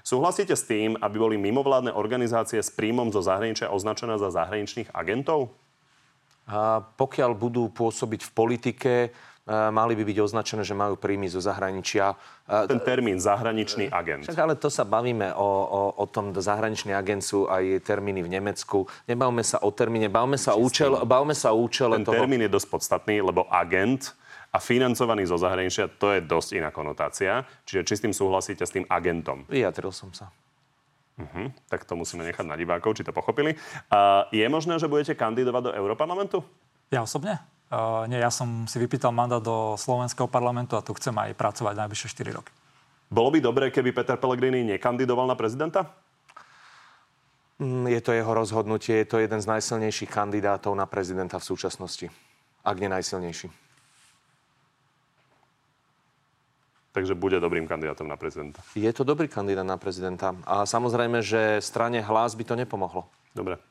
[0.00, 5.52] Súhlasíte s tým, aby boli mimovládne organizácie s príjmom zo zahraničia označené za zahraničných agentov?
[6.50, 9.08] A pokiaľ budú pôsobiť v politike, e,
[9.70, 12.18] mali by byť označené, že majú príjmy zo zahraničia.
[12.42, 14.26] E, Ten termín zahraničný agent.
[14.26, 18.34] Však ale to sa bavíme o, o, o tom, zahraničný agent sú aj termíny v
[18.34, 18.90] Nemecku.
[19.06, 22.18] Nebavme sa o termíne, bavme sa o účel, bavme sa o účele Ten toho...
[22.18, 24.10] termín je dosť podstatný, lebo agent
[24.50, 27.46] a financovaný zo zahraničia, to je dosť iná konotácia.
[27.62, 29.46] Čiže či s tým súhlasíte s tým agentom?
[29.46, 30.34] Vyjadril som sa.
[31.20, 31.52] Uh-huh.
[31.70, 33.54] Tak to musíme nechať na divákov, či to pochopili.
[33.92, 36.42] Uh, je možné, že budete kandidovať do Európarlamentu?
[36.90, 37.38] Ja osobne?
[37.70, 41.86] Uh, nie, ja som si vypýtal mandát do Slovenského parlamentu a tu chcem aj pracovať
[41.86, 42.50] najbližšie 4 roky.
[43.10, 45.86] Bolo by dobré, keby Peter Pellegrini nekandidoval na prezidenta?
[47.62, 52.10] Mm, je to jeho rozhodnutie, je to jeden z najsilnejších kandidátov na prezidenta v súčasnosti.
[52.66, 53.69] Ak nie najsilnejší.
[56.90, 58.58] Takže bude dobrým kandidátom na prezidenta.
[58.74, 60.34] Je to dobrý kandidát na prezidenta.
[60.42, 63.06] A samozrejme, že strane hlas by to nepomohlo.
[63.30, 63.62] Dobre.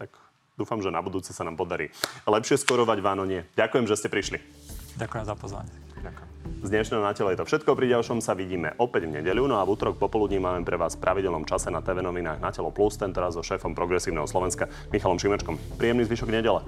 [0.00, 0.08] Tak
[0.56, 1.92] dúfam, že na budúce sa nám podarí
[2.24, 3.44] lepšie skorovať Váno nie.
[3.60, 4.40] Ďakujem, že ste prišli.
[4.96, 5.72] Ďakujem za pozvanie.
[6.00, 6.28] Ďakujem.
[6.62, 7.76] Z dnešného na tele je to všetko.
[7.76, 9.52] Pri ďalšom sa vidíme opäť v nedeľu.
[9.52, 12.50] No a v útorok popoludní máme pre vás v pravidelnom čase na TV novinách na
[12.50, 15.58] telo plus, tentoraz so šéfom progresívneho Slovenska Michalom Šimečkom.
[15.76, 16.60] Príjemný zvyšok nedele.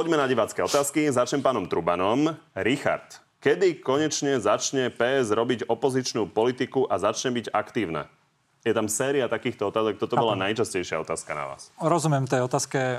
[0.00, 1.12] Poďme na divácké otázky.
[1.12, 2.32] Začnem pánom Trubanom.
[2.56, 8.08] Richard, kedy konečne začne PS robiť opozičnú politiku a začne byť aktívne?
[8.64, 10.00] Je tam séria takýchto otázok.
[10.00, 11.68] Toto bola najčastejšia otázka na vás.
[11.76, 12.96] Rozumiem tej otázke.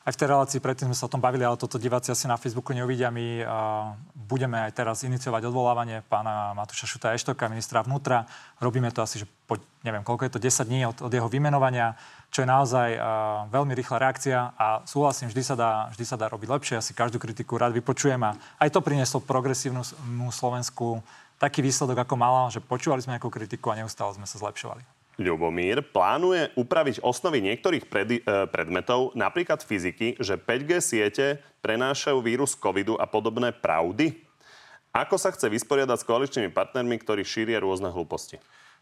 [0.00, 2.40] Aj v tej relácii predtým sme sa o tom bavili, ale toto diváci asi na
[2.40, 3.12] Facebooku neuvidia.
[3.12, 8.24] My uh, budeme aj teraz iniciovať odvolávanie pána Matúša Šuta Eštoka, ministra vnútra.
[8.64, 12.00] Robíme to asi, že po, neviem, koľko je to, 10 dní od, od jeho vymenovania,
[12.32, 13.04] čo je naozaj uh,
[13.52, 16.80] veľmi rýchla reakcia a súhlasím, vždy sa, dá, vždy sa dá robiť lepšie.
[16.80, 19.84] Asi každú kritiku rád vypočujem a aj to prinieslo progresívnu
[20.32, 21.04] Slovensku
[21.36, 24.99] taký výsledok, ako mala, že počúvali sme nejakú kritiku a neustále sme sa zlepšovali.
[25.20, 31.26] Ľubomír plánuje upraviť osnovy niektorých pred, e, predmetov, napríklad fyziky, že 5G siete
[31.60, 34.16] prenášajú vírus covidu a podobné pravdy?
[34.96, 38.40] Ako sa chce vysporiadať s koaličnými partnermi, ktorí šíria rôzne hlúposti?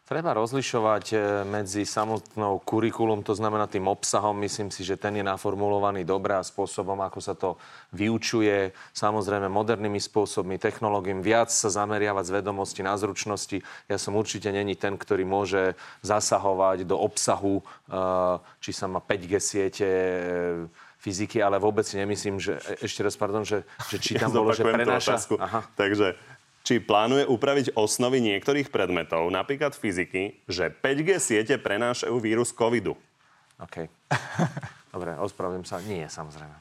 [0.08, 4.40] Treba rozlišovať e, medzi samotnou kurikulum, to znamená tým obsahom.
[4.40, 7.60] Myslím si, že ten je naformulovaný dobre a spôsobom, ako sa to
[7.92, 8.72] vyučuje.
[8.96, 11.20] Samozrejme modernými spôsobmi, technológiami.
[11.20, 13.60] Viac sa zameriavať z vedomosti na zručnosti.
[13.84, 17.62] Ja som určite není ten, ktorý môže zasahovať do obsahu, e,
[18.64, 23.44] či sa má 5G siete, e, fyziky, ale vôbec si nemyslím, že ešte raz, pardon,
[23.44, 23.60] že,
[23.92, 25.20] že či tam ja bolo, že prenáša...
[25.76, 26.16] Takže
[26.66, 32.94] či plánuje upraviť osnovy niektorých predmetov, napríklad fyziky, že 5G siete prenášajú vírus covidu.
[33.58, 33.88] OK.
[34.94, 35.82] Dobre, ospravedlňujem sa.
[35.84, 36.56] Nie, samozrejme.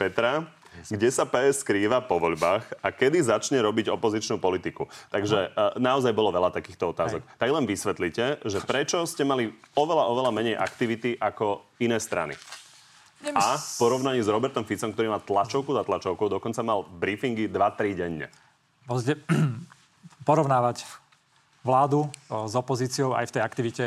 [0.00, 0.50] Petra,
[0.88, 4.88] kde sa PS skrýva po voľbách a kedy začne robiť opozičnú politiku.
[5.12, 7.20] Takže uh, naozaj bolo veľa takýchto otázok.
[7.22, 7.38] Hej.
[7.38, 12.34] Tak len vysvetlite, že prečo ste mali oveľa, oveľa menej aktivity ako iné strany.
[13.30, 17.94] A v porovnaní s Robertom Ficom, ktorý má tlačovku za tlačovkou, dokonca mal briefingy 2-3
[17.94, 18.26] denne.
[18.90, 19.22] Pozde,
[20.28, 20.82] porovnávať
[21.62, 23.84] vládu s opozíciou aj v tej aktivite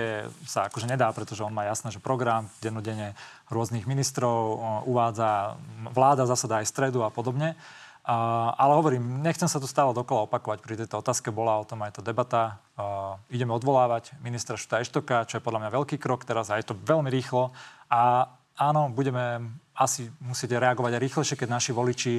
[0.47, 3.19] sa akože nedá, pretože on má jasné, že program dennodenne
[3.51, 5.59] rôznych ministrov uvádza,
[5.91, 7.59] vláda zasada aj stredu a podobne.
[8.05, 10.61] Uh, ale hovorím, nechcem sa tu stále dokola opakovať.
[10.61, 12.61] Pri tejto otázke bola o tom aj tá debata.
[12.77, 16.69] Uh, ideme odvolávať ministra Šuta Eštoka, čo je podľa mňa veľký krok teraz a je
[16.69, 17.49] to veľmi rýchlo.
[17.89, 18.29] A
[18.59, 19.43] áno, budeme
[19.75, 22.13] asi musieť reagovať aj rýchlejšie, keď naši voliči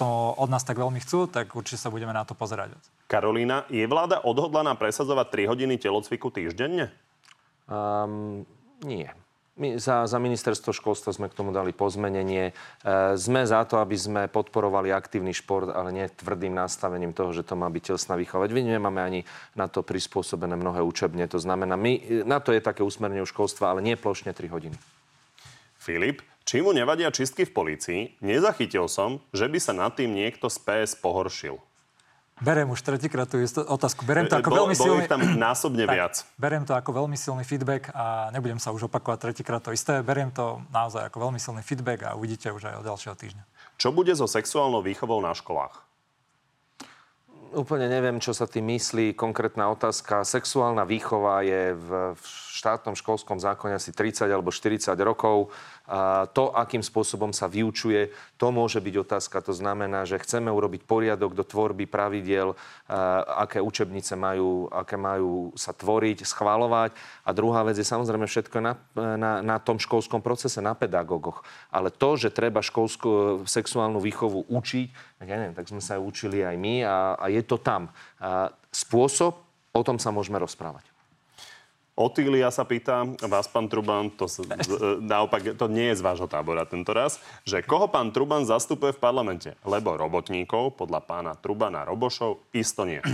[0.00, 2.72] to od nás tak veľmi chcú, tak určite sa budeme na to pozerať.
[3.04, 6.88] Karolína, je vláda odhodlaná presadzovať 3 hodiny telocviku týždenne?
[7.68, 8.48] Um,
[8.80, 9.12] nie.
[9.60, 12.48] My za, za ministerstvo školstva sme k tomu dali pozmenenie.
[12.48, 12.52] E,
[13.20, 17.60] sme za to, aby sme podporovali aktívny šport, ale nie tvrdým nastavením toho, že to
[17.60, 18.48] má byť telesná výchova.
[18.48, 19.20] Veď nemáme ani
[19.52, 21.28] na to prispôsobené mnohé učebne.
[21.28, 24.78] To znamená, my, na to je také usmernenie školstva, ale nie plošne 3 hodiny.
[25.90, 30.46] Filip, či mu nevadia čistky v polícii, nezachytil som, že by sa nad tým niekto
[30.46, 31.58] z PS pohoršil.
[32.40, 33.36] Berem už tretíkrát tú
[33.68, 34.06] otázku.
[34.06, 35.04] Berem to ako bolo, veľmi silný...
[35.10, 36.14] tam násobne tak, viac.
[36.38, 40.00] Berem to ako veľmi silný feedback a nebudem sa už opakovať tretíkrát to isté.
[40.00, 43.44] Beriem to naozaj ako veľmi silný feedback a uvidíte už aj od ďalšieho týždňa.
[43.76, 45.90] Čo bude so sexuálnou výchovou na školách?
[47.50, 49.18] Úplne neviem, čo sa tým myslí.
[49.18, 50.22] Konkrétna otázka.
[50.22, 52.24] Sexuálna výchova je v, v
[52.56, 55.50] štátnom školskom zákone asi 30 alebo 40 rokov.
[56.30, 59.42] To, akým spôsobom sa vyučuje, to môže byť otázka.
[59.42, 62.54] To znamená, že chceme urobiť poriadok do tvorby pravidiel,
[63.26, 66.94] aké učebnice majú, aké majú sa tvoriť, schváľovať.
[67.26, 71.42] A druhá vec je samozrejme všetko na, na, na tom školskom procese, na pedagógoch.
[71.74, 76.46] Ale to, že treba školskú sexuálnu výchovu učiť, ja neviem, tak sme sa ju učili
[76.46, 77.90] aj my a, a je to tam.
[78.22, 79.42] A spôsob,
[79.74, 80.89] o tom sa môžeme rozprávať.
[82.00, 84.40] Otýlia sa pýta, vás pán Truban, to sa,
[85.04, 89.02] naopak, to nie je z vášho tábora tento raz, že koho pán Truban zastupuje v
[89.04, 89.52] parlamente?
[89.68, 93.04] Lebo robotníkov, podľa pána Trubana Robošov, isto nie.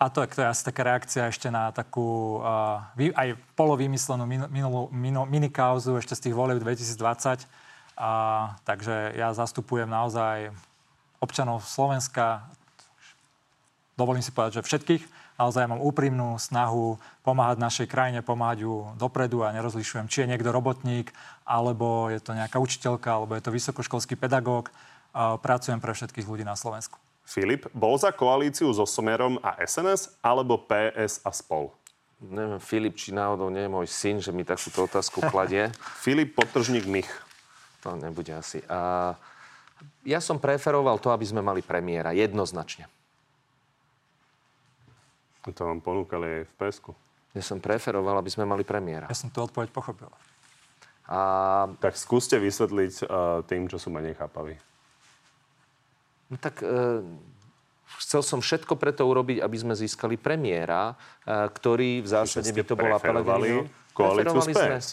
[0.00, 5.28] A to, je asi taká reakcia ešte na takú uh, aj polovýmyslenú min, minulú, minu,
[5.28, 7.44] minikauzu ešte z tých volieb 2020.
[8.00, 10.56] Uh, takže ja zastupujem naozaj
[11.20, 12.48] občanov Slovenska,
[13.92, 19.40] dovolím si povedať, že všetkých, naozaj mám úprimnú snahu pomáhať našej krajine, pomáhať ju dopredu
[19.40, 21.08] a nerozlišujem, či je niekto robotník,
[21.48, 24.68] alebo je to nejaká učiteľka, alebo je to vysokoškolský pedagóg.
[25.16, 27.00] Pracujem pre všetkých ľudí na Slovensku.
[27.24, 31.72] Filip, bol za koalíciu so Somerom a SNS alebo PS a spol?
[32.20, 35.72] Neviem, Filip, či náhodou nie je môj syn, že mi takúto otázku kladie.
[36.04, 37.08] Filip Potržník Mich.
[37.80, 38.60] To nebude asi.
[38.68, 39.14] A
[40.04, 42.12] ja som preferoval to, aby sme mali premiéra.
[42.12, 42.99] Jednoznačne.
[45.48, 46.90] To vám ponúkali aj v PSku.
[47.32, 49.06] Ja som preferoval, aby sme mali premiéra.
[49.08, 50.10] Ja som tu odpoveď pochopil.
[51.06, 51.70] A...
[51.78, 54.58] Tak skúste vysvetliť uh, tým, čo sú menej chápaví.
[56.30, 57.02] No tak uh,
[58.02, 62.74] chcel som všetko preto urobiť, aby sme získali premiéra, uh, ktorý v zásade by to
[62.78, 63.66] bola Pellegrino.
[63.90, 64.86] Koalíciu s PS.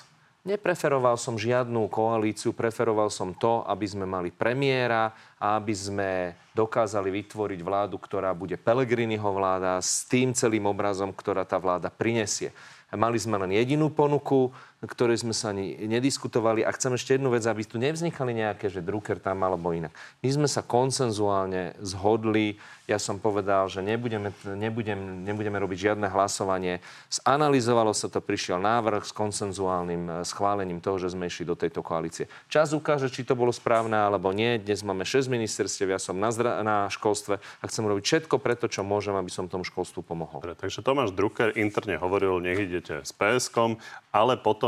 [0.47, 7.11] Nepreferoval som žiadnu koalíciu, preferoval som to, aby sme mali premiéra a aby sme dokázali
[7.11, 12.55] vytvoriť vládu, ktorá bude Pelegriniho vláda s tým celým obrazom, ktorá tá vláda prinesie.
[12.95, 16.61] Mali sme len jedinú ponuku, ktorej sme sa ani nediskutovali.
[16.61, 19.89] A chcem ešte jednu vec, aby tu nevznikali nejaké, že Drucker tam alebo inak.
[20.21, 22.61] My sme sa konsenzuálne zhodli.
[22.85, 26.79] Ja som povedal, že nebudeme, nebudem, nebudeme robiť žiadne hlasovanie.
[27.09, 32.29] Zanalizovalo sa to, prišiel návrh s konsenzuálnym schválením toho, že sme išli do tejto koalície.
[32.47, 34.61] Čas ukáže, či to bolo správne alebo nie.
[34.61, 38.69] Dnes máme 6 ministerstiev, ja som na, zdra- na školstve a chcem robiť všetko preto,
[38.69, 40.39] čo môžem, aby som tomu školstvu pomohol.
[40.55, 43.79] Takže Tomáš Drucker interne hovoril, nech idete s PSK,
[44.11, 44.66] ale potom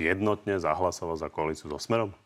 [0.00, 2.16] jednotne zahlasoval za koalíciu so Smerom?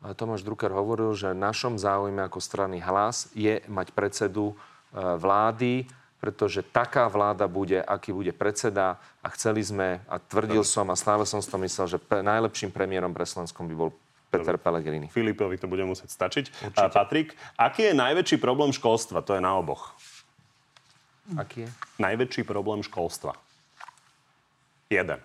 [0.00, 4.54] Tomáš Drucker hovoril, že našom záujme ako strany hlas je mať predsedu e,
[4.96, 5.84] vlády,
[6.24, 11.28] pretože taká vláda bude, aký bude predseda a chceli sme, a tvrdil som a stále
[11.28, 13.90] som si to myslel, že pe- najlepším premiérom pre Slovenskom by bol
[14.32, 15.10] Peter Pellegrini.
[15.12, 16.44] Filipovi to bude musieť stačiť.
[16.80, 19.20] A Patrik, aký je najväčší problém školstva?
[19.26, 19.92] To je na oboch.
[21.34, 21.68] Aký je?
[21.98, 23.34] Najväčší problém školstva.
[24.88, 25.18] Jeden.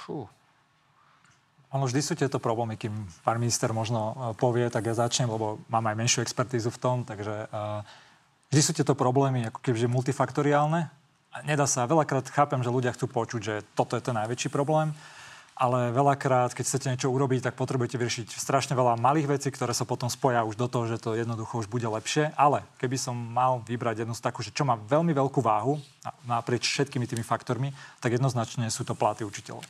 [0.00, 0.24] Fú.
[1.70, 2.90] Ono vždy sú tieto problémy, kým
[3.22, 6.96] pán minister možno e, povie, tak ja začnem, lebo mám aj menšiu expertízu v tom,
[7.06, 7.86] takže uh,
[8.50, 10.90] vždy sú tieto problémy ako kebyže multifaktoriálne.
[11.30, 14.90] A nedá sa, veľakrát chápem, že ľudia chcú počuť, že toto je ten najväčší problém,
[15.60, 19.84] ale veľakrát, keď chcete niečo urobiť, tak potrebujete vyriešiť strašne veľa malých vecí, ktoré sa
[19.84, 22.32] potom spoja už do toho, že to jednoducho už bude lepšie.
[22.34, 25.76] Ale keby som mal vybrať jednu z takú, že čo má veľmi veľkú váhu
[26.24, 29.60] naprieč všetkými tými faktormi, tak jednoznačne sú to platy učiteľov.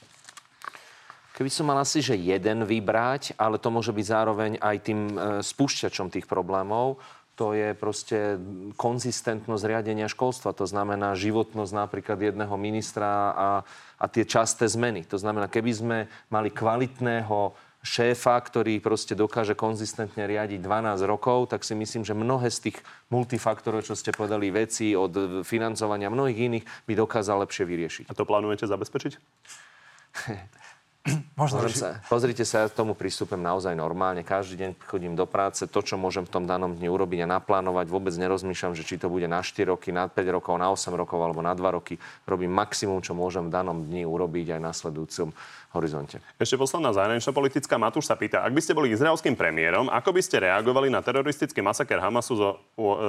[1.41, 5.41] Keby som mal asi, že jeden vybrať, ale to môže byť zároveň aj tým e,
[5.41, 7.01] spúšťačom tých problémov,
[7.33, 8.37] to je proste
[8.77, 10.53] konzistentnosť riadenia školstva.
[10.53, 13.49] To znamená životnosť napríklad jedného ministra a,
[13.97, 15.09] a tie časté zmeny.
[15.09, 21.65] To znamená, keby sme mali kvalitného šéfa, ktorý proste dokáže konzistentne riadiť 12 rokov, tak
[21.65, 26.85] si myslím, že mnohé z tých multifaktorov, čo ste povedali, veci od financovania mnohých iných,
[26.85, 28.05] by dokázal lepšie vyriešiť.
[28.05, 29.13] A to plánujete zabezpečiť?
[31.41, 34.21] Možno, Pozrite sa, pozrite sa, ja k tomu prístupem naozaj normálne.
[34.21, 37.89] Každý deň chodím do práce, to, čo môžem v tom danom dni urobiť a naplánovať,
[37.89, 41.17] vôbec nerozmýšľam, že či to bude na 4 roky, na 5 rokov, na 8 rokov
[41.17, 41.97] alebo na 2 roky.
[42.29, 45.33] Robím maximum, čo môžem v danom dni urobiť aj na sledujúcom
[45.73, 46.21] horizonte.
[46.37, 47.81] Ešte posledná zahraničná politická.
[47.81, 51.65] Matúš sa pýta, ak by ste boli izraelským premiérom, ako by ste reagovali na teroristický
[51.65, 52.51] masaker Hamasu zo,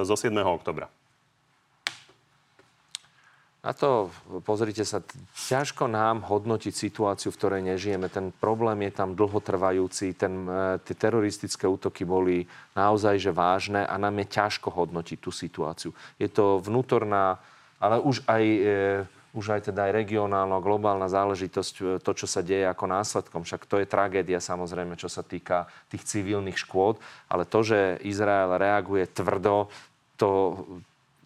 [0.07, 0.31] zo 7.
[0.39, 0.87] oktobra?
[3.61, 4.09] Na to,
[4.41, 5.05] pozrite sa,
[5.37, 8.09] ťažko nám hodnotiť situáciu, v ktorej nežijeme.
[8.09, 14.01] Ten problém je tam dlhotrvajúci, ten, e, tie teroristické útoky boli naozaj že vážne a
[14.01, 15.93] nám je ťažko hodnotiť tú situáciu.
[16.17, 17.37] Je to vnútorná,
[17.77, 19.05] ale už aj, e,
[19.37, 23.45] už aj teda aj regionálna, globálna záležitosť, e, to, čo sa deje ako následkom.
[23.45, 26.97] Však to je tragédia samozrejme, čo sa týka tých civilných škôd,
[27.29, 29.69] ale to, že Izrael reaguje tvrdo,
[30.17, 30.57] to,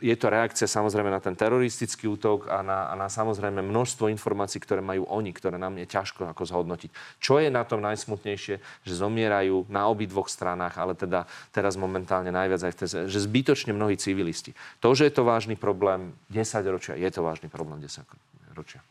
[0.05, 4.61] je to reakcia samozrejme na ten teroristický útok a na, a na samozrejme množstvo informácií,
[4.61, 6.93] ktoré majú oni, ktoré nám je ťažko ako zhodnotiť.
[7.17, 12.61] Čo je na tom najsmutnejšie, že zomierajú na obidvoch stranách, ale teda teraz momentálne najviac
[12.61, 14.53] aj v tej, že zbytočne mnohí civilisti.
[14.85, 18.05] To, že je to vážny problém 10 ročia, je to vážny problém 10
[18.53, 18.85] ročia.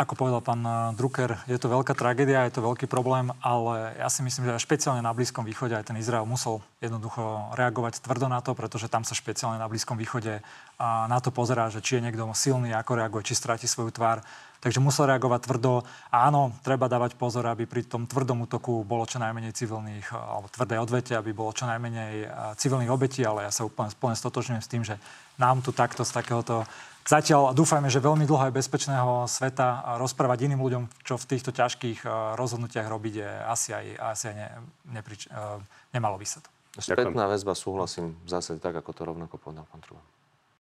[0.00, 4.08] Ako povedal pán eh, Drucker, je to veľká tragédia, je to veľký problém, ale ja
[4.08, 8.40] si myslím, že špeciálne na Blízkom východe aj ten Izrael musel jednoducho reagovať tvrdo na
[8.40, 10.40] to, pretože tam sa špeciálne na Blízkom východe
[10.80, 14.24] na to pozerá, že či je niekto silný, ako reaguje, či stráti svoju tvár.
[14.60, 15.84] Takže musel reagovať tvrdo.
[16.12, 20.16] A áno, treba dávať pozor, aby pri tom tvrdom útoku bolo čo najmenej civilných, eh,
[20.16, 24.16] alebo tvrdé odvete, aby bolo čo najmenej eh, civilných obetí, ale ja sa úplne, úplne
[24.16, 24.96] stotožňujem s tým, že
[25.36, 26.64] nám tu takto z takéhoto
[27.00, 32.06] Zatiaľ dúfajme, že veľmi dlho aj bezpečného sveta rozprávať iným ľuďom, čo v týchto ťažkých
[32.36, 34.48] rozhodnutiach robiť, je asi aj, asi aj ne,
[35.00, 35.26] neprič,
[35.90, 36.48] nemalo by sa to.
[36.78, 40.06] Spätná väzba súhlasím zase tak, ako to rovnako povedal pán Truban.